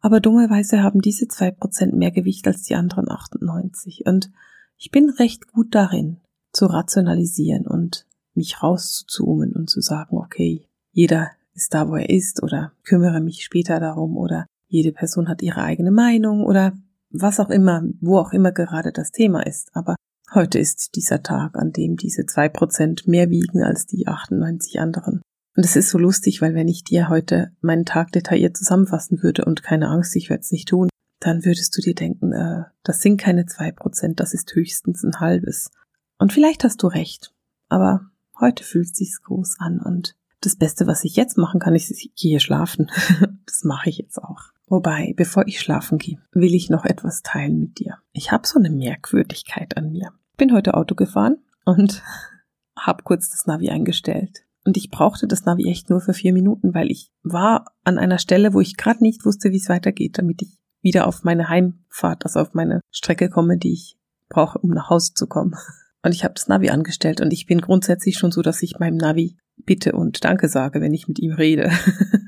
[0.00, 4.04] Aber dummerweise haben diese zwei Prozent mehr Gewicht als die anderen 98.
[4.06, 4.30] Und
[4.76, 6.20] ich bin recht gut darin,
[6.52, 12.42] zu rationalisieren und mich rauszuzoomen und zu sagen, okay, jeder ist da, wo er ist
[12.42, 16.72] oder kümmere mich später darum oder jede Person hat ihre eigene Meinung oder
[17.10, 19.70] was auch immer, wo auch immer gerade das Thema ist.
[19.74, 19.94] Aber
[20.34, 25.22] heute ist dieser Tag, an dem diese zwei Prozent mehr wiegen als die 98 anderen.
[25.56, 29.44] Und es ist so lustig, weil wenn ich dir heute meinen Tag detailliert zusammenfassen würde
[29.44, 30.88] und keine Angst, ich werde es nicht tun,
[31.20, 35.20] dann würdest du dir denken, äh, das sind keine zwei Prozent, das ist höchstens ein
[35.20, 35.70] halbes.
[36.18, 37.32] Und vielleicht hast du recht,
[37.68, 41.74] aber heute fühlt es sich groß an und das Beste, was ich jetzt machen kann,
[41.74, 42.90] ist, ich gehe schlafen.
[43.46, 44.52] das mache ich jetzt auch.
[44.66, 47.98] Wobei, bevor ich schlafen gehe, will ich noch etwas teilen mit dir.
[48.12, 50.12] Ich habe so eine Merkwürdigkeit an mir.
[50.36, 52.02] Bin heute Auto gefahren und
[52.76, 54.40] habe kurz das Navi eingestellt.
[54.64, 58.18] Und ich brauchte das Navi echt nur für vier Minuten, weil ich war an einer
[58.18, 62.24] Stelle, wo ich gerade nicht wusste, wie es weitergeht, damit ich wieder auf meine Heimfahrt,
[62.24, 65.54] also auf meine Strecke komme, die ich brauche, um nach Hause zu kommen.
[66.02, 68.98] Und ich habe das Navi angestellt und ich bin grundsätzlich schon so, dass ich meinem
[68.98, 71.72] Navi bitte und Danke sage, wenn ich mit ihm rede.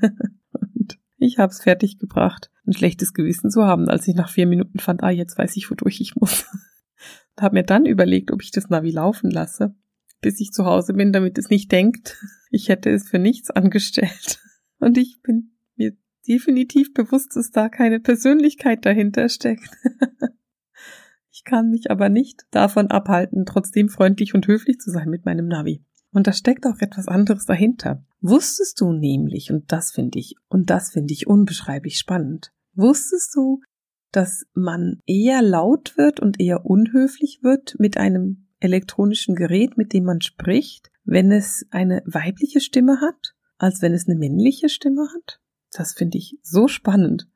[0.51, 4.47] und ich habe es fertig gebracht, ein schlechtes Gewissen zu haben, als ich nach vier
[4.47, 6.45] Minuten fand, ah, jetzt weiß ich, wodurch ich muss.
[7.37, 9.75] Und habe mir dann überlegt, ob ich das Navi laufen lasse
[10.21, 12.17] bis ich zu Hause bin, damit es nicht denkt,
[12.49, 14.39] ich hätte es für nichts angestellt.
[14.79, 15.93] Und ich bin mir
[16.27, 19.69] definitiv bewusst, dass da keine Persönlichkeit dahinter steckt.
[21.31, 25.47] ich kann mich aber nicht davon abhalten, trotzdem freundlich und höflich zu sein mit meinem
[25.47, 25.83] Navi.
[26.11, 28.03] Und da steckt auch etwas anderes dahinter.
[28.21, 33.61] Wusstest du nämlich, und das finde ich, und das finde ich unbeschreiblich spannend, wusstest du,
[34.11, 40.05] dass man eher laut wird und eher unhöflich wird mit einem elektronischen Gerät, mit dem
[40.05, 45.39] man spricht, wenn es eine weibliche Stimme hat, als wenn es eine männliche Stimme hat?
[45.71, 47.27] Das finde ich so spannend.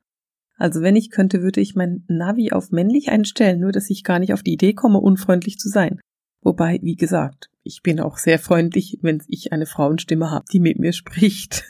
[0.58, 4.20] Also wenn ich könnte, würde ich mein Navi auf männlich einstellen, nur dass ich gar
[4.20, 6.00] nicht auf die Idee komme, unfreundlich zu sein.
[6.42, 10.80] Wobei, wie gesagt, ich bin auch sehr freundlich, wenn ich eine Frauenstimme habe, die mit
[10.80, 11.64] mir spricht.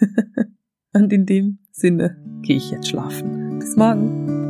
[0.93, 3.59] Und in dem Sinne gehe ich jetzt schlafen.
[3.59, 4.40] Bis morgen.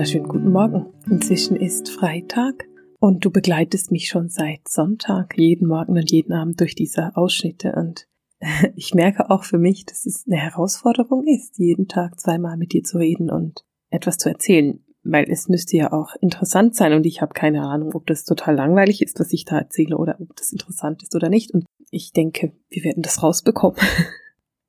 [0.00, 0.86] Wunderschönen guten Morgen.
[1.10, 2.66] Inzwischen ist Freitag
[3.00, 7.74] Und du begleitest mich schon seit Sonntag, jeden Morgen und jeden Abend durch diese Ausschnitte.
[7.76, 8.06] Und
[8.76, 12.82] ich merke auch für mich, dass es eine Herausforderung ist, jeden Tag zweimal mit dir
[12.82, 14.82] zu reden und etwas zu erzählen.
[15.02, 18.54] Weil es müsste ja auch interessant sein und ich habe keine Ahnung, ob das total
[18.54, 21.52] langweilig ist, was ich da erzähle oder ob das interessant ist oder nicht.
[21.52, 23.76] Und ich denke, wir werden das rausbekommen.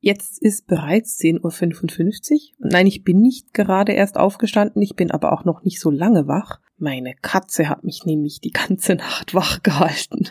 [0.04, 2.68] Jetzt ist bereits 10.55 Uhr.
[2.72, 6.28] Nein, ich bin nicht gerade erst aufgestanden, ich bin aber auch noch nicht so lange
[6.28, 6.60] wach.
[6.78, 10.28] Meine Katze hat mich nämlich die ganze Nacht wach gehalten.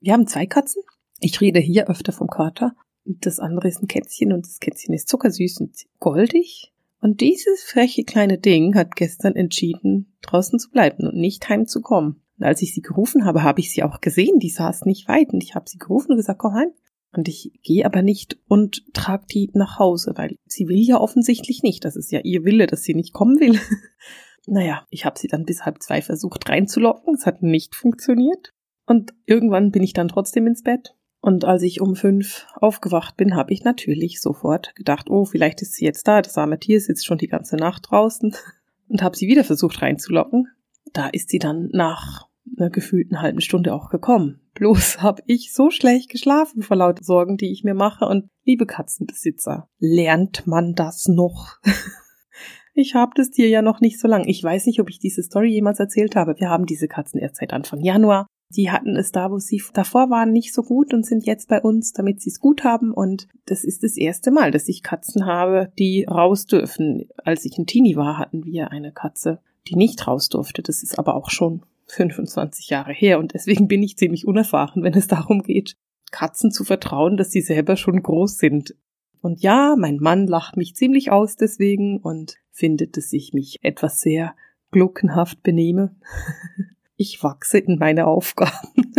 [0.00, 0.82] Wir haben zwei Katzen.
[1.20, 2.74] Ich rede hier öfter vom Kater.
[3.04, 6.72] Das andere ist ein Kätzchen und das Kätzchen ist zuckersüß und goldig.
[7.00, 12.22] Und dieses freche kleine Ding hat gestern entschieden, draußen zu bleiben und nicht heimzukommen.
[12.38, 14.38] Und als ich sie gerufen habe, habe ich sie auch gesehen.
[14.38, 16.70] Die saß nicht weit und ich habe sie gerufen und gesagt, komm heim.
[17.14, 21.62] Und ich gehe aber nicht und trage die nach Hause, weil sie will ja offensichtlich
[21.62, 21.84] nicht.
[21.84, 23.60] Das ist ja ihr Wille, dass sie nicht kommen will.
[24.46, 27.14] naja, ich habe sie dann bis halb zwei versucht reinzulocken.
[27.14, 28.54] Es hat nicht funktioniert.
[28.86, 30.94] Und irgendwann bin ich dann trotzdem ins Bett.
[31.20, 35.74] Und als ich um fünf aufgewacht bin, habe ich natürlich sofort gedacht, oh, vielleicht ist
[35.74, 36.22] sie jetzt da.
[36.22, 38.34] Das arme Tier sitzt schon die ganze Nacht draußen.
[38.88, 40.48] Und habe sie wieder versucht reinzulocken.
[40.92, 42.26] Da ist sie dann nach
[42.58, 44.40] einer gefühlten halben Stunde auch gekommen.
[44.54, 48.06] Bloß habe ich so schlecht geschlafen vor lauter Sorgen, die ich mir mache.
[48.06, 51.58] Und liebe Katzenbesitzer, lernt man das noch?
[52.74, 54.26] ich habe das Tier ja noch nicht so lang.
[54.26, 56.34] Ich weiß nicht, ob ich diese Story jemals erzählt habe.
[56.38, 58.26] Wir haben diese Katzen erst seit Anfang Januar.
[58.54, 61.62] Die hatten es da, wo sie davor waren, nicht so gut und sind jetzt bei
[61.62, 62.92] uns, damit sie es gut haben.
[62.92, 67.08] Und das ist das erste Mal, dass ich Katzen habe, die raus dürfen.
[67.24, 70.60] Als ich ein Teenie war, hatten wir eine Katze, die nicht raus durfte.
[70.60, 74.94] Das ist aber auch schon 25 Jahre her und deswegen bin ich ziemlich unerfahren, wenn
[74.94, 75.76] es darum geht,
[76.10, 78.74] Katzen zu vertrauen, dass sie selber schon groß sind.
[79.20, 84.00] Und ja, mein Mann lacht mich ziemlich aus deswegen und findet, dass ich mich etwas
[84.00, 84.34] sehr
[84.70, 85.96] gluckenhaft benehme.
[86.96, 88.92] Ich wachse in meine Aufgaben.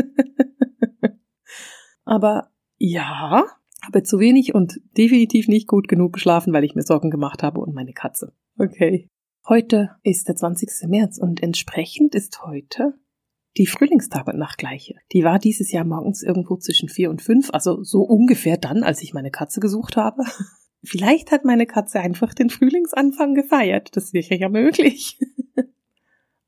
[2.03, 3.45] Aber ja,
[3.81, 7.61] habe zu wenig und definitiv nicht gut genug geschlafen, weil ich mir Sorgen gemacht habe
[7.61, 8.33] und meine Katze.
[8.57, 9.07] Okay.
[9.49, 10.87] Heute ist der 20.
[10.87, 12.93] März und entsprechend ist heute
[13.57, 14.95] die Frühlingstagnachtgleiche.
[15.11, 19.01] Die war dieses Jahr morgens irgendwo zwischen vier und fünf, also so ungefähr dann, als
[19.01, 20.23] ich meine Katze gesucht habe.
[20.85, 23.97] Vielleicht hat meine Katze einfach den Frühlingsanfang gefeiert.
[23.97, 25.19] Das wäre ja möglich.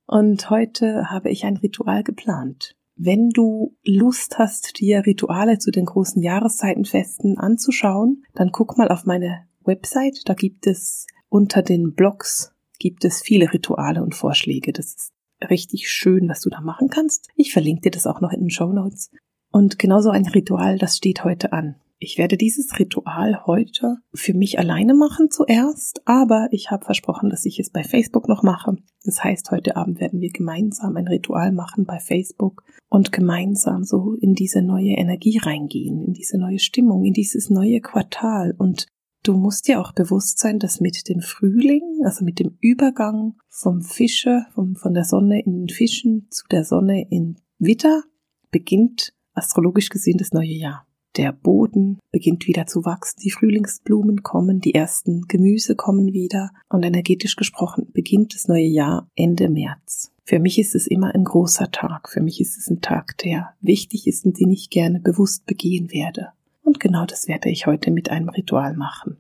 [0.08, 2.78] Und heute habe ich ein Ritual geplant.
[2.96, 9.06] Wenn du Lust hast, dir Rituale zu den großen Jahreszeitenfesten anzuschauen, dann guck mal auf
[9.06, 10.22] meine Website.
[10.26, 14.74] Da gibt es unter den Blogs gibt es viele Rituale und Vorschläge.
[14.74, 15.14] Das ist
[15.50, 17.30] richtig schön, was du da machen kannst.
[17.36, 19.12] Ich verlinke dir das auch noch in den Show Notes.
[19.52, 21.76] Und genauso ein Ritual, das steht heute an.
[21.98, 27.46] Ich werde dieses Ritual heute für mich alleine machen zuerst, aber ich habe versprochen, dass
[27.46, 28.76] ich es bei Facebook noch mache.
[29.06, 34.16] Das heißt, heute Abend werden wir gemeinsam ein Ritual machen bei Facebook und gemeinsam so
[34.20, 38.88] in diese neue Energie reingehen, in diese neue Stimmung, in dieses neue Quartal und
[39.26, 43.82] Du musst dir auch bewusst sein, dass mit dem Frühling, also mit dem Übergang vom
[43.82, 48.04] Fische, vom, von der Sonne in den Fischen zu der Sonne in Witter,
[48.52, 50.86] beginnt astrologisch gesehen das neue Jahr.
[51.18, 56.84] Der Boden beginnt wieder zu wachsen, die Frühlingsblumen kommen, die ersten Gemüse kommen wieder und
[56.84, 60.12] energetisch gesprochen beginnt das neue Jahr Ende März.
[60.24, 63.56] Für mich ist es immer ein großer Tag, für mich ist es ein Tag, der
[63.60, 66.28] wichtig ist und den ich gerne bewusst begehen werde.
[66.66, 69.18] Und genau das werde ich heute mit einem Ritual machen.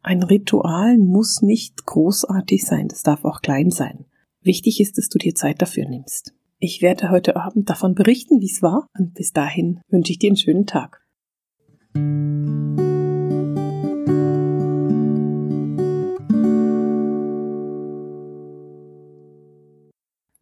[0.00, 4.06] Ein Ritual muss nicht großartig sein, das darf auch klein sein.
[4.40, 6.32] Wichtig ist, dass du dir Zeit dafür nimmst.
[6.58, 10.30] Ich werde heute Abend davon berichten, wie es war, und bis dahin wünsche ich dir
[10.30, 11.04] einen schönen Tag.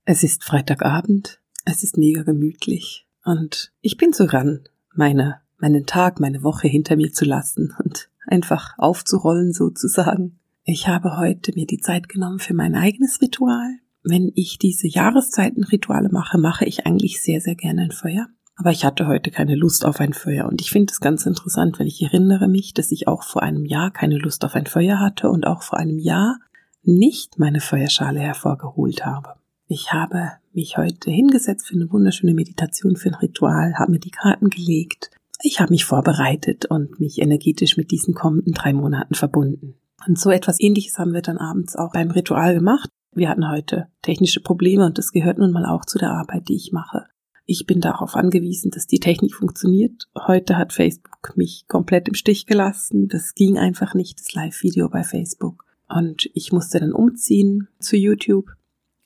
[0.05, 6.21] Es ist Freitagabend, es ist mega gemütlich und ich bin so ran, meine meinen Tag,
[6.21, 10.39] meine Woche hinter mir zu lassen und einfach aufzurollen sozusagen.
[10.65, 13.79] Ich habe heute mir die Zeit genommen für mein eigenes Ritual.
[14.03, 18.29] Wenn ich diese Jahreszeitenrituale mache, mache ich eigentlich sehr, sehr gerne ein Feuer.
[18.57, 21.79] Aber ich hatte heute keine Lust auf ein Feuer und ich finde es ganz interessant,
[21.79, 24.99] weil ich erinnere mich, dass ich auch vor einem Jahr keine Lust auf ein Feuer
[24.99, 26.39] hatte und auch vor einem Jahr
[26.83, 29.35] nicht meine Feuerschale hervorgeholt habe.
[29.67, 34.11] Ich habe mich heute hingesetzt für eine wunderschöne Meditation, für ein Ritual, habe mir die
[34.11, 35.11] Karten gelegt
[35.43, 39.75] ich habe mich vorbereitet und mich energetisch mit diesen kommenden drei Monaten verbunden.
[40.07, 42.91] Und so etwas ähnliches haben wir dann abends auch beim Ritual gemacht.
[43.13, 46.57] Wir hatten heute technische Probleme und das gehört nun mal auch zu der Arbeit, die
[46.57, 47.07] ich mache.
[47.45, 50.09] Ich bin darauf angewiesen, dass die Technik funktioniert.
[50.27, 53.09] Heute hat Facebook mich komplett im Stich gelassen.
[53.09, 55.65] Das ging einfach nicht, das Live-Video bei Facebook.
[55.89, 58.51] Und ich musste dann umziehen zu YouTube.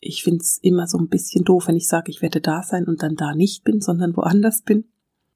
[0.00, 3.02] Ich find's immer so ein bisschen doof, wenn ich sage, ich werde da sein und
[3.02, 4.86] dann da nicht bin, sondern woanders bin.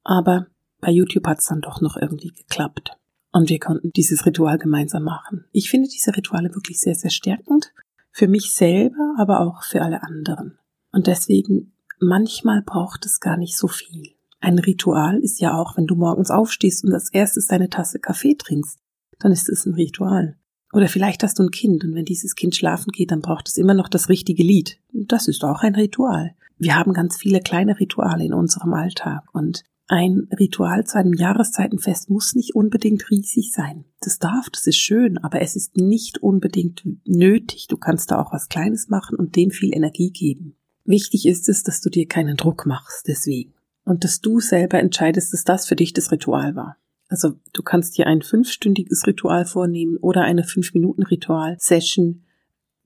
[0.03, 0.47] Aber
[0.85, 2.99] bei YouTube hat's dann doch noch irgendwie geklappt.
[3.33, 5.47] Und wir konnten dieses Ritual gemeinsam machen.
[5.51, 7.73] Ich finde diese Rituale wirklich sehr, sehr stärkend.
[8.13, 10.59] Für mich selber, aber auch für alle anderen.
[10.93, 14.11] Und deswegen, manchmal braucht es gar nicht so viel.
[14.41, 18.37] Ein Ritual ist ja auch, wenn du morgens aufstehst und als erstes deine Tasse Kaffee
[18.37, 18.79] trinkst,
[19.19, 20.37] dann ist es ein Ritual.
[20.75, 23.57] Oder vielleicht hast du ein Kind und wenn dieses Kind schlafen geht, dann braucht es
[23.57, 24.79] immer noch das richtige Lied.
[24.93, 26.35] Das ist auch ein Ritual.
[26.59, 32.09] Wir haben ganz viele kleine Rituale in unserem Alltag und ein Ritual zu einem Jahreszeitenfest
[32.09, 33.85] muss nicht unbedingt riesig sein.
[34.01, 37.67] Das darf, das ist schön, aber es ist nicht unbedingt nötig.
[37.69, 40.57] Du kannst da auch was Kleines machen und dem viel Energie geben.
[40.85, 43.55] Wichtig ist es, dass du dir keinen Druck machst deswegen
[43.85, 46.79] und dass du selber entscheidest, dass das für dich das Ritual war.
[47.09, 52.25] Also du kannst dir ein fünfstündiges Ritual vornehmen oder eine fünf-Minuten-Ritual-Session.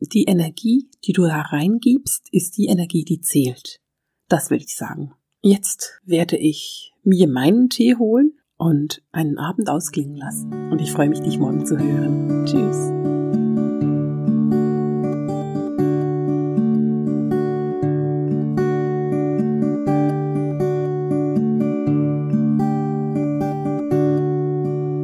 [0.00, 3.80] Die Energie, die du da reingibst, ist die Energie, die zählt.
[4.28, 5.12] Das will ich sagen.
[5.40, 10.72] Jetzt werde ich mir meinen Tee holen und einen Abend ausklingen lassen.
[10.72, 12.44] Und ich freue mich, dich morgen zu hören.
[12.44, 12.76] Tschüss.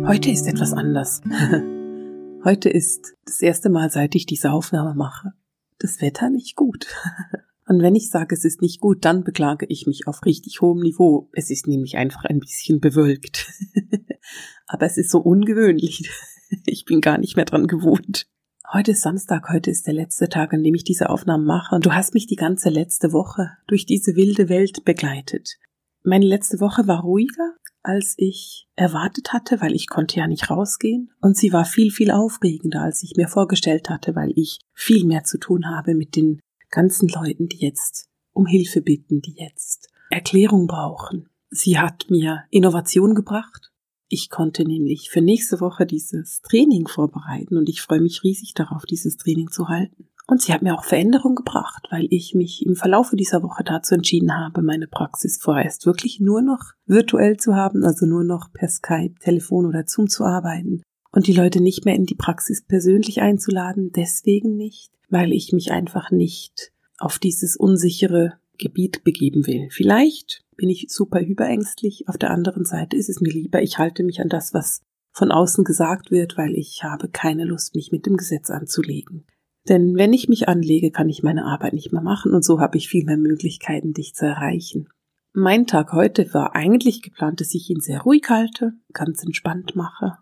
[0.08, 1.20] Heute ist etwas anders.
[2.44, 5.32] Heute ist das erste Mal, seit ich diese Aufnahme mache,
[5.78, 6.88] das Wetter nicht gut.
[7.66, 10.80] Und wenn ich sage, es ist nicht gut, dann beklage ich mich auf richtig hohem
[10.80, 11.30] Niveau.
[11.32, 13.50] Es ist nämlich einfach ein bisschen bewölkt.
[14.66, 16.10] Aber es ist so ungewöhnlich.
[16.66, 18.28] Ich bin gar nicht mehr dran gewohnt.
[18.72, 21.74] Heute ist Samstag, heute ist der letzte Tag, an dem ich diese Aufnahmen mache.
[21.74, 25.56] Und du hast mich die ganze letzte Woche durch diese wilde Welt begleitet.
[26.04, 31.10] Meine letzte Woche war ruhiger, als ich erwartet hatte, weil ich konnte ja nicht rausgehen.
[31.20, 35.24] Und sie war viel, viel aufregender, als ich mir vorgestellt hatte, weil ich viel mehr
[35.24, 36.40] zu tun habe mit den
[36.74, 41.28] ganzen Leuten, die jetzt um Hilfe bitten, die jetzt Erklärung brauchen.
[41.50, 43.72] Sie hat mir Innovation gebracht.
[44.08, 48.84] Ich konnte nämlich für nächste Woche dieses Training vorbereiten und ich freue mich riesig darauf,
[48.84, 50.08] dieses Training zu halten.
[50.26, 53.94] Und sie hat mir auch Veränderung gebracht, weil ich mich im Verlaufe dieser Woche dazu
[53.94, 58.68] entschieden habe, meine Praxis vorerst wirklich nur noch virtuell zu haben, also nur noch per
[58.68, 63.20] Skype, Telefon oder Zoom zu arbeiten und die Leute nicht mehr in die Praxis persönlich
[63.20, 69.68] einzuladen, deswegen nicht, weil ich mich einfach nicht auf dieses unsichere Gebiet begeben will.
[69.70, 74.04] Vielleicht bin ich super überängstlich, auf der anderen Seite ist es mir lieber, ich halte
[74.04, 74.80] mich an das, was
[75.12, 79.26] von außen gesagt wird, weil ich habe keine Lust, mich mit dem Gesetz anzulegen.
[79.68, 82.76] Denn wenn ich mich anlege, kann ich meine Arbeit nicht mehr machen und so habe
[82.76, 84.88] ich viel mehr Möglichkeiten, dich zu erreichen.
[85.32, 90.18] Mein Tag heute war eigentlich geplant, dass ich ihn sehr ruhig halte, ganz entspannt mache.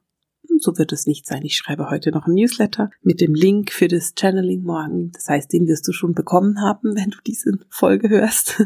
[0.58, 1.42] So wird es nicht sein.
[1.44, 5.10] Ich schreibe heute noch ein Newsletter mit dem Link für das Channeling morgen.
[5.12, 8.62] Das heißt, den wirst du schon bekommen haben, wenn du diese Folge hörst.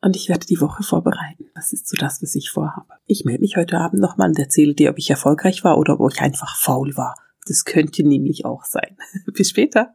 [0.00, 1.46] Und ich werde die Woche vorbereiten.
[1.54, 2.92] Das ist so das, was ich vorhabe.
[3.06, 6.12] Ich melde mich heute Abend nochmal und erzähle dir, ob ich erfolgreich war oder ob
[6.12, 7.14] ich einfach faul war.
[7.46, 8.96] Das könnte nämlich auch sein.
[9.32, 9.94] Bis später.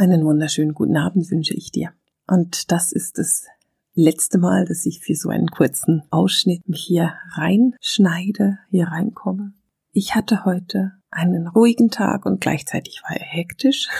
[0.00, 1.90] Einen wunderschönen guten Abend wünsche ich dir.
[2.26, 3.44] Und das ist das
[3.92, 9.52] letzte Mal, dass ich für so einen kurzen Ausschnitt mich hier reinschneide, hier reinkomme.
[9.92, 13.88] Ich hatte heute einen ruhigen Tag und gleichzeitig war er hektisch.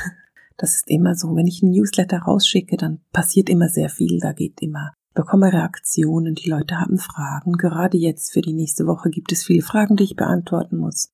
[0.57, 4.35] Das ist immer so, wenn ich ein Newsletter rausschicke, dann passiert immer sehr viel, da
[4.35, 7.55] geht immer bekomme Reaktionen, die Leute haben Fragen.
[7.55, 11.11] Gerade jetzt für die nächste Woche gibt es viele Fragen, die ich beantworten muss.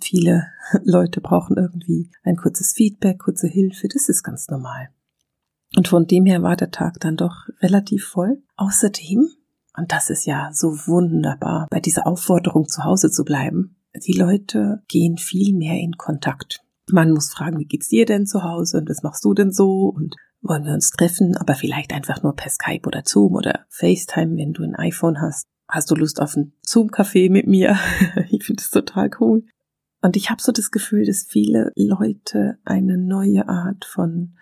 [0.00, 0.46] Viele
[0.84, 4.88] Leute brauchen irgendwie ein kurzes Feedback, kurze Hilfe, das ist ganz normal.
[5.76, 8.42] Und von dem her war der Tag dann doch relativ voll.
[8.56, 9.28] Außerdem,
[9.76, 14.82] und das ist ja so wunderbar, bei dieser Aufforderung zu Hause zu bleiben, die Leute
[14.88, 16.62] gehen viel mehr in Kontakt.
[16.90, 19.92] Man muss fragen, wie geht's dir denn zu Hause und was machst du denn so
[19.94, 24.36] und wollen wir uns treffen, aber vielleicht einfach nur per Skype oder Zoom oder FaceTime,
[24.36, 25.44] wenn du ein iPhone hast.
[25.68, 27.76] Hast du Lust auf ein Zoom-Café mit mir?
[28.30, 29.44] ich finde es total cool.
[30.00, 34.34] Und ich habe so das Gefühl, dass viele Leute eine neue Art von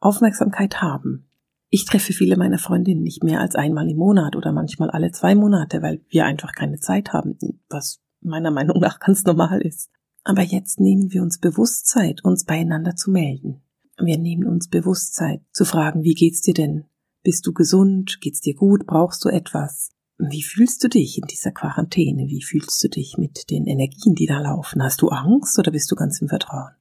[0.00, 1.28] Aufmerksamkeit haben.
[1.68, 5.34] Ich treffe viele meiner Freundinnen nicht mehr als einmal im Monat oder manchmal alle zwei
[5.34, 7.38] Monate, weil wir einfach keine Zeit haben,
[7.68, 9.90] was meiner Meinung nach ganz normal ist.
[10.24, 13.62] Aber jetzt nehmen wir uns bewusst Zeit, uns beieinander zu melden.
[13.98, 16.84] Wir nehmen uns bewusst Zeit, zu fragen, wie geht's dir denn?
[17.22, 18.18] Bist du gesund?
[18.20, 18.86] Geht's dir gut?
[18.86, 19.90] Brauchst du etwas?
[20.18, 22.28] Wie fühlst du dich in dieser Quarantäne?
[22.28, 24.82] Wie fühlst du dich mit den Energien, die da laufen?
[24.82, 26.72] Hast du Angst oder bist du ganz im Vertrauen?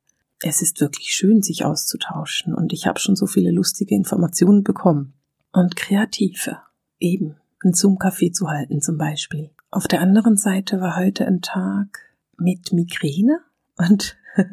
[0.41, 5.13] Es ist wirklich schön, sich auszutauschen und ich habe schon so viele lustige Informationen bekommen.
[5.51, 6.59] Und kreative,
[6.99, 12.15] eben, ein Zoom-Café zu halten zum Beispiel Auf der anderen Seite war heute ein Tag
[12.37, 13.39] mit Migräne
[13.77, 14.17] und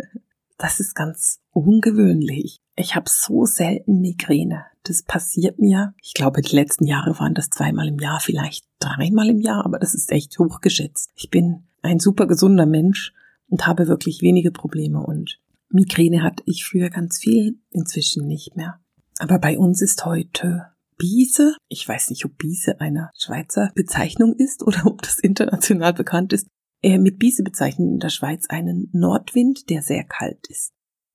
[0.59, 2.62] das ist ganz ungewöhnlich.
[2.75, 4.65] Ich habe so selten Migräne.
[4.85, 5.95] Das passiert mir.
[6.03, 9.79] Ich glaube, die letzten Jahre waren das zweimal im Jahr, vielleicht dreimal im Jahr, aber
[9.79, 11.11] das ist echt hochgeschätzt.
[11.15, 13.13] Ich bin ein super gesunder Mensch
[13.49, 18.81] und habe wirklich wenige Probleme und Migräne hatte ich früher ganz viel, inzwischen nicht mehr.
[19.19, 20.67] Aber bei uns ist heute
[20.99, 21.57] Biese.
[21.69, 26.47] Ich weiß nicht, ob Biese eine Schweizer Bezeichnung ist oder ob das international bekannt ist.
[26.83, 30.73] Äh, mit Biese bezeichnen in der Schweiz einen Nordwind, der sehr kalt ist.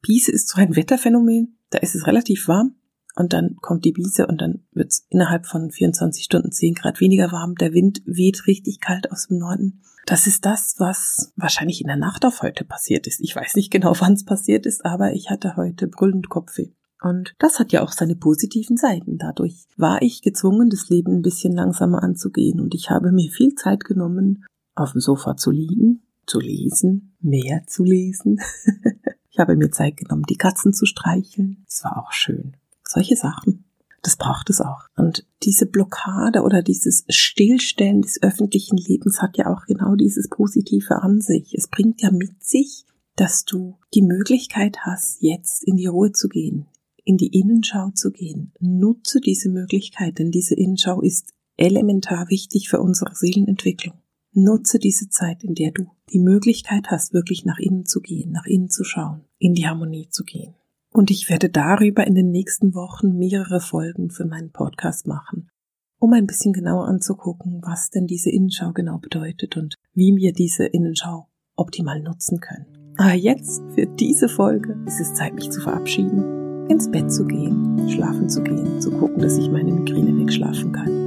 [0.08, 2.76] Biese ist so ein Wetterphänomen, da ist es relativ warm
[3.18, 7.02] und dann kommt die Biese und dann wird es innerhalb von 24 Stunden 10 Grad
[7.02, 7.56] weniger warm.
[7.56, 9.82] Der Wind weht richtig kalt aus dem Norden.
[10.06, 13.20] Das ist das, was wahrscheinlich in der Nacht auf heute passiert ist.
[13.20, 16.72] Ich weiß nicht genau, wann es passiert ist, aber ich hatte heute brüllend Kopfweh.
[17.02, 19.18] Und das hat ja auch seine positiven Seiten.
[19.18, 23.56] Dadurch war ich gezwungen, das Leben ein bisschen langsamer anzugehen und ich habe mir viel
[23.56, 28.40] Zeit genommen, auf dem Sofa zu liegen, zu lesen, mehr zu lesen.
[29.38, 31.64] ich habe mir Zeit genommen, die Katzen zu streicheln.
[31.68, 32.58] Es war auch schön.
[32.84, 33.66] Solche Sachen.
[34.02, 34.88] Das braucht es auch.
[34.96, 41.04] Und diese Blockade oder dieses Stillstellen des öffentlichen Lebens hat ja auch genau dieses Positive
[41.04, 41.54] an sich.
[41.54, 42.86] Es bringt ja mit sich,
[43.16, 46.66] dass du die Möglichkeit hast, jetzt in die Ruhe zu gehen,
[47.04, 48.54] in die Innenschau zu gehen.
[48.60, 54.00] Nutze diese Möglichkeit, denn diese Innenschau ist elementar wichtig für unsere Seelenentwicklung.
[54.34, 58.46] Nutze diese Zeit, in der du die Möglichkeit hast, wirklich nach innen zu gehen, nach
[58.46, 60.54] innen zu schauen, in die Harmonie zu gehen.
[60.92, 65.50] Und ich werde darüber in den nächsten Wochen mehrere Folgen für meinen Podcast machen,
[66.00, 70.66] um ein bisschen genauer anzugucken, was denn diese Innenschau genau bedeutet und wie wir diese
[70.66, 72.66] Innenschau optimal nutzen können.
[72.98, 77.90] Aber jetzt, für diese Folge, ist es Zeit, mich zu verabschieden, ins Bett zu gehen,
[77.90, 81.07] schlafen zu gehen, zu gucken, dass ich meine Migräne wegschlafen kann.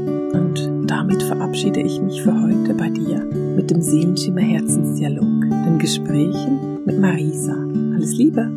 [0.90, 3.20] Damit verabschiede ich mich für heute bei dir
[3.54, 7.54] mit dem Seelenschimmer Herzensdialog, den Gesprächen mit Marisa.
[7.94, 8.50] Alles Liebe!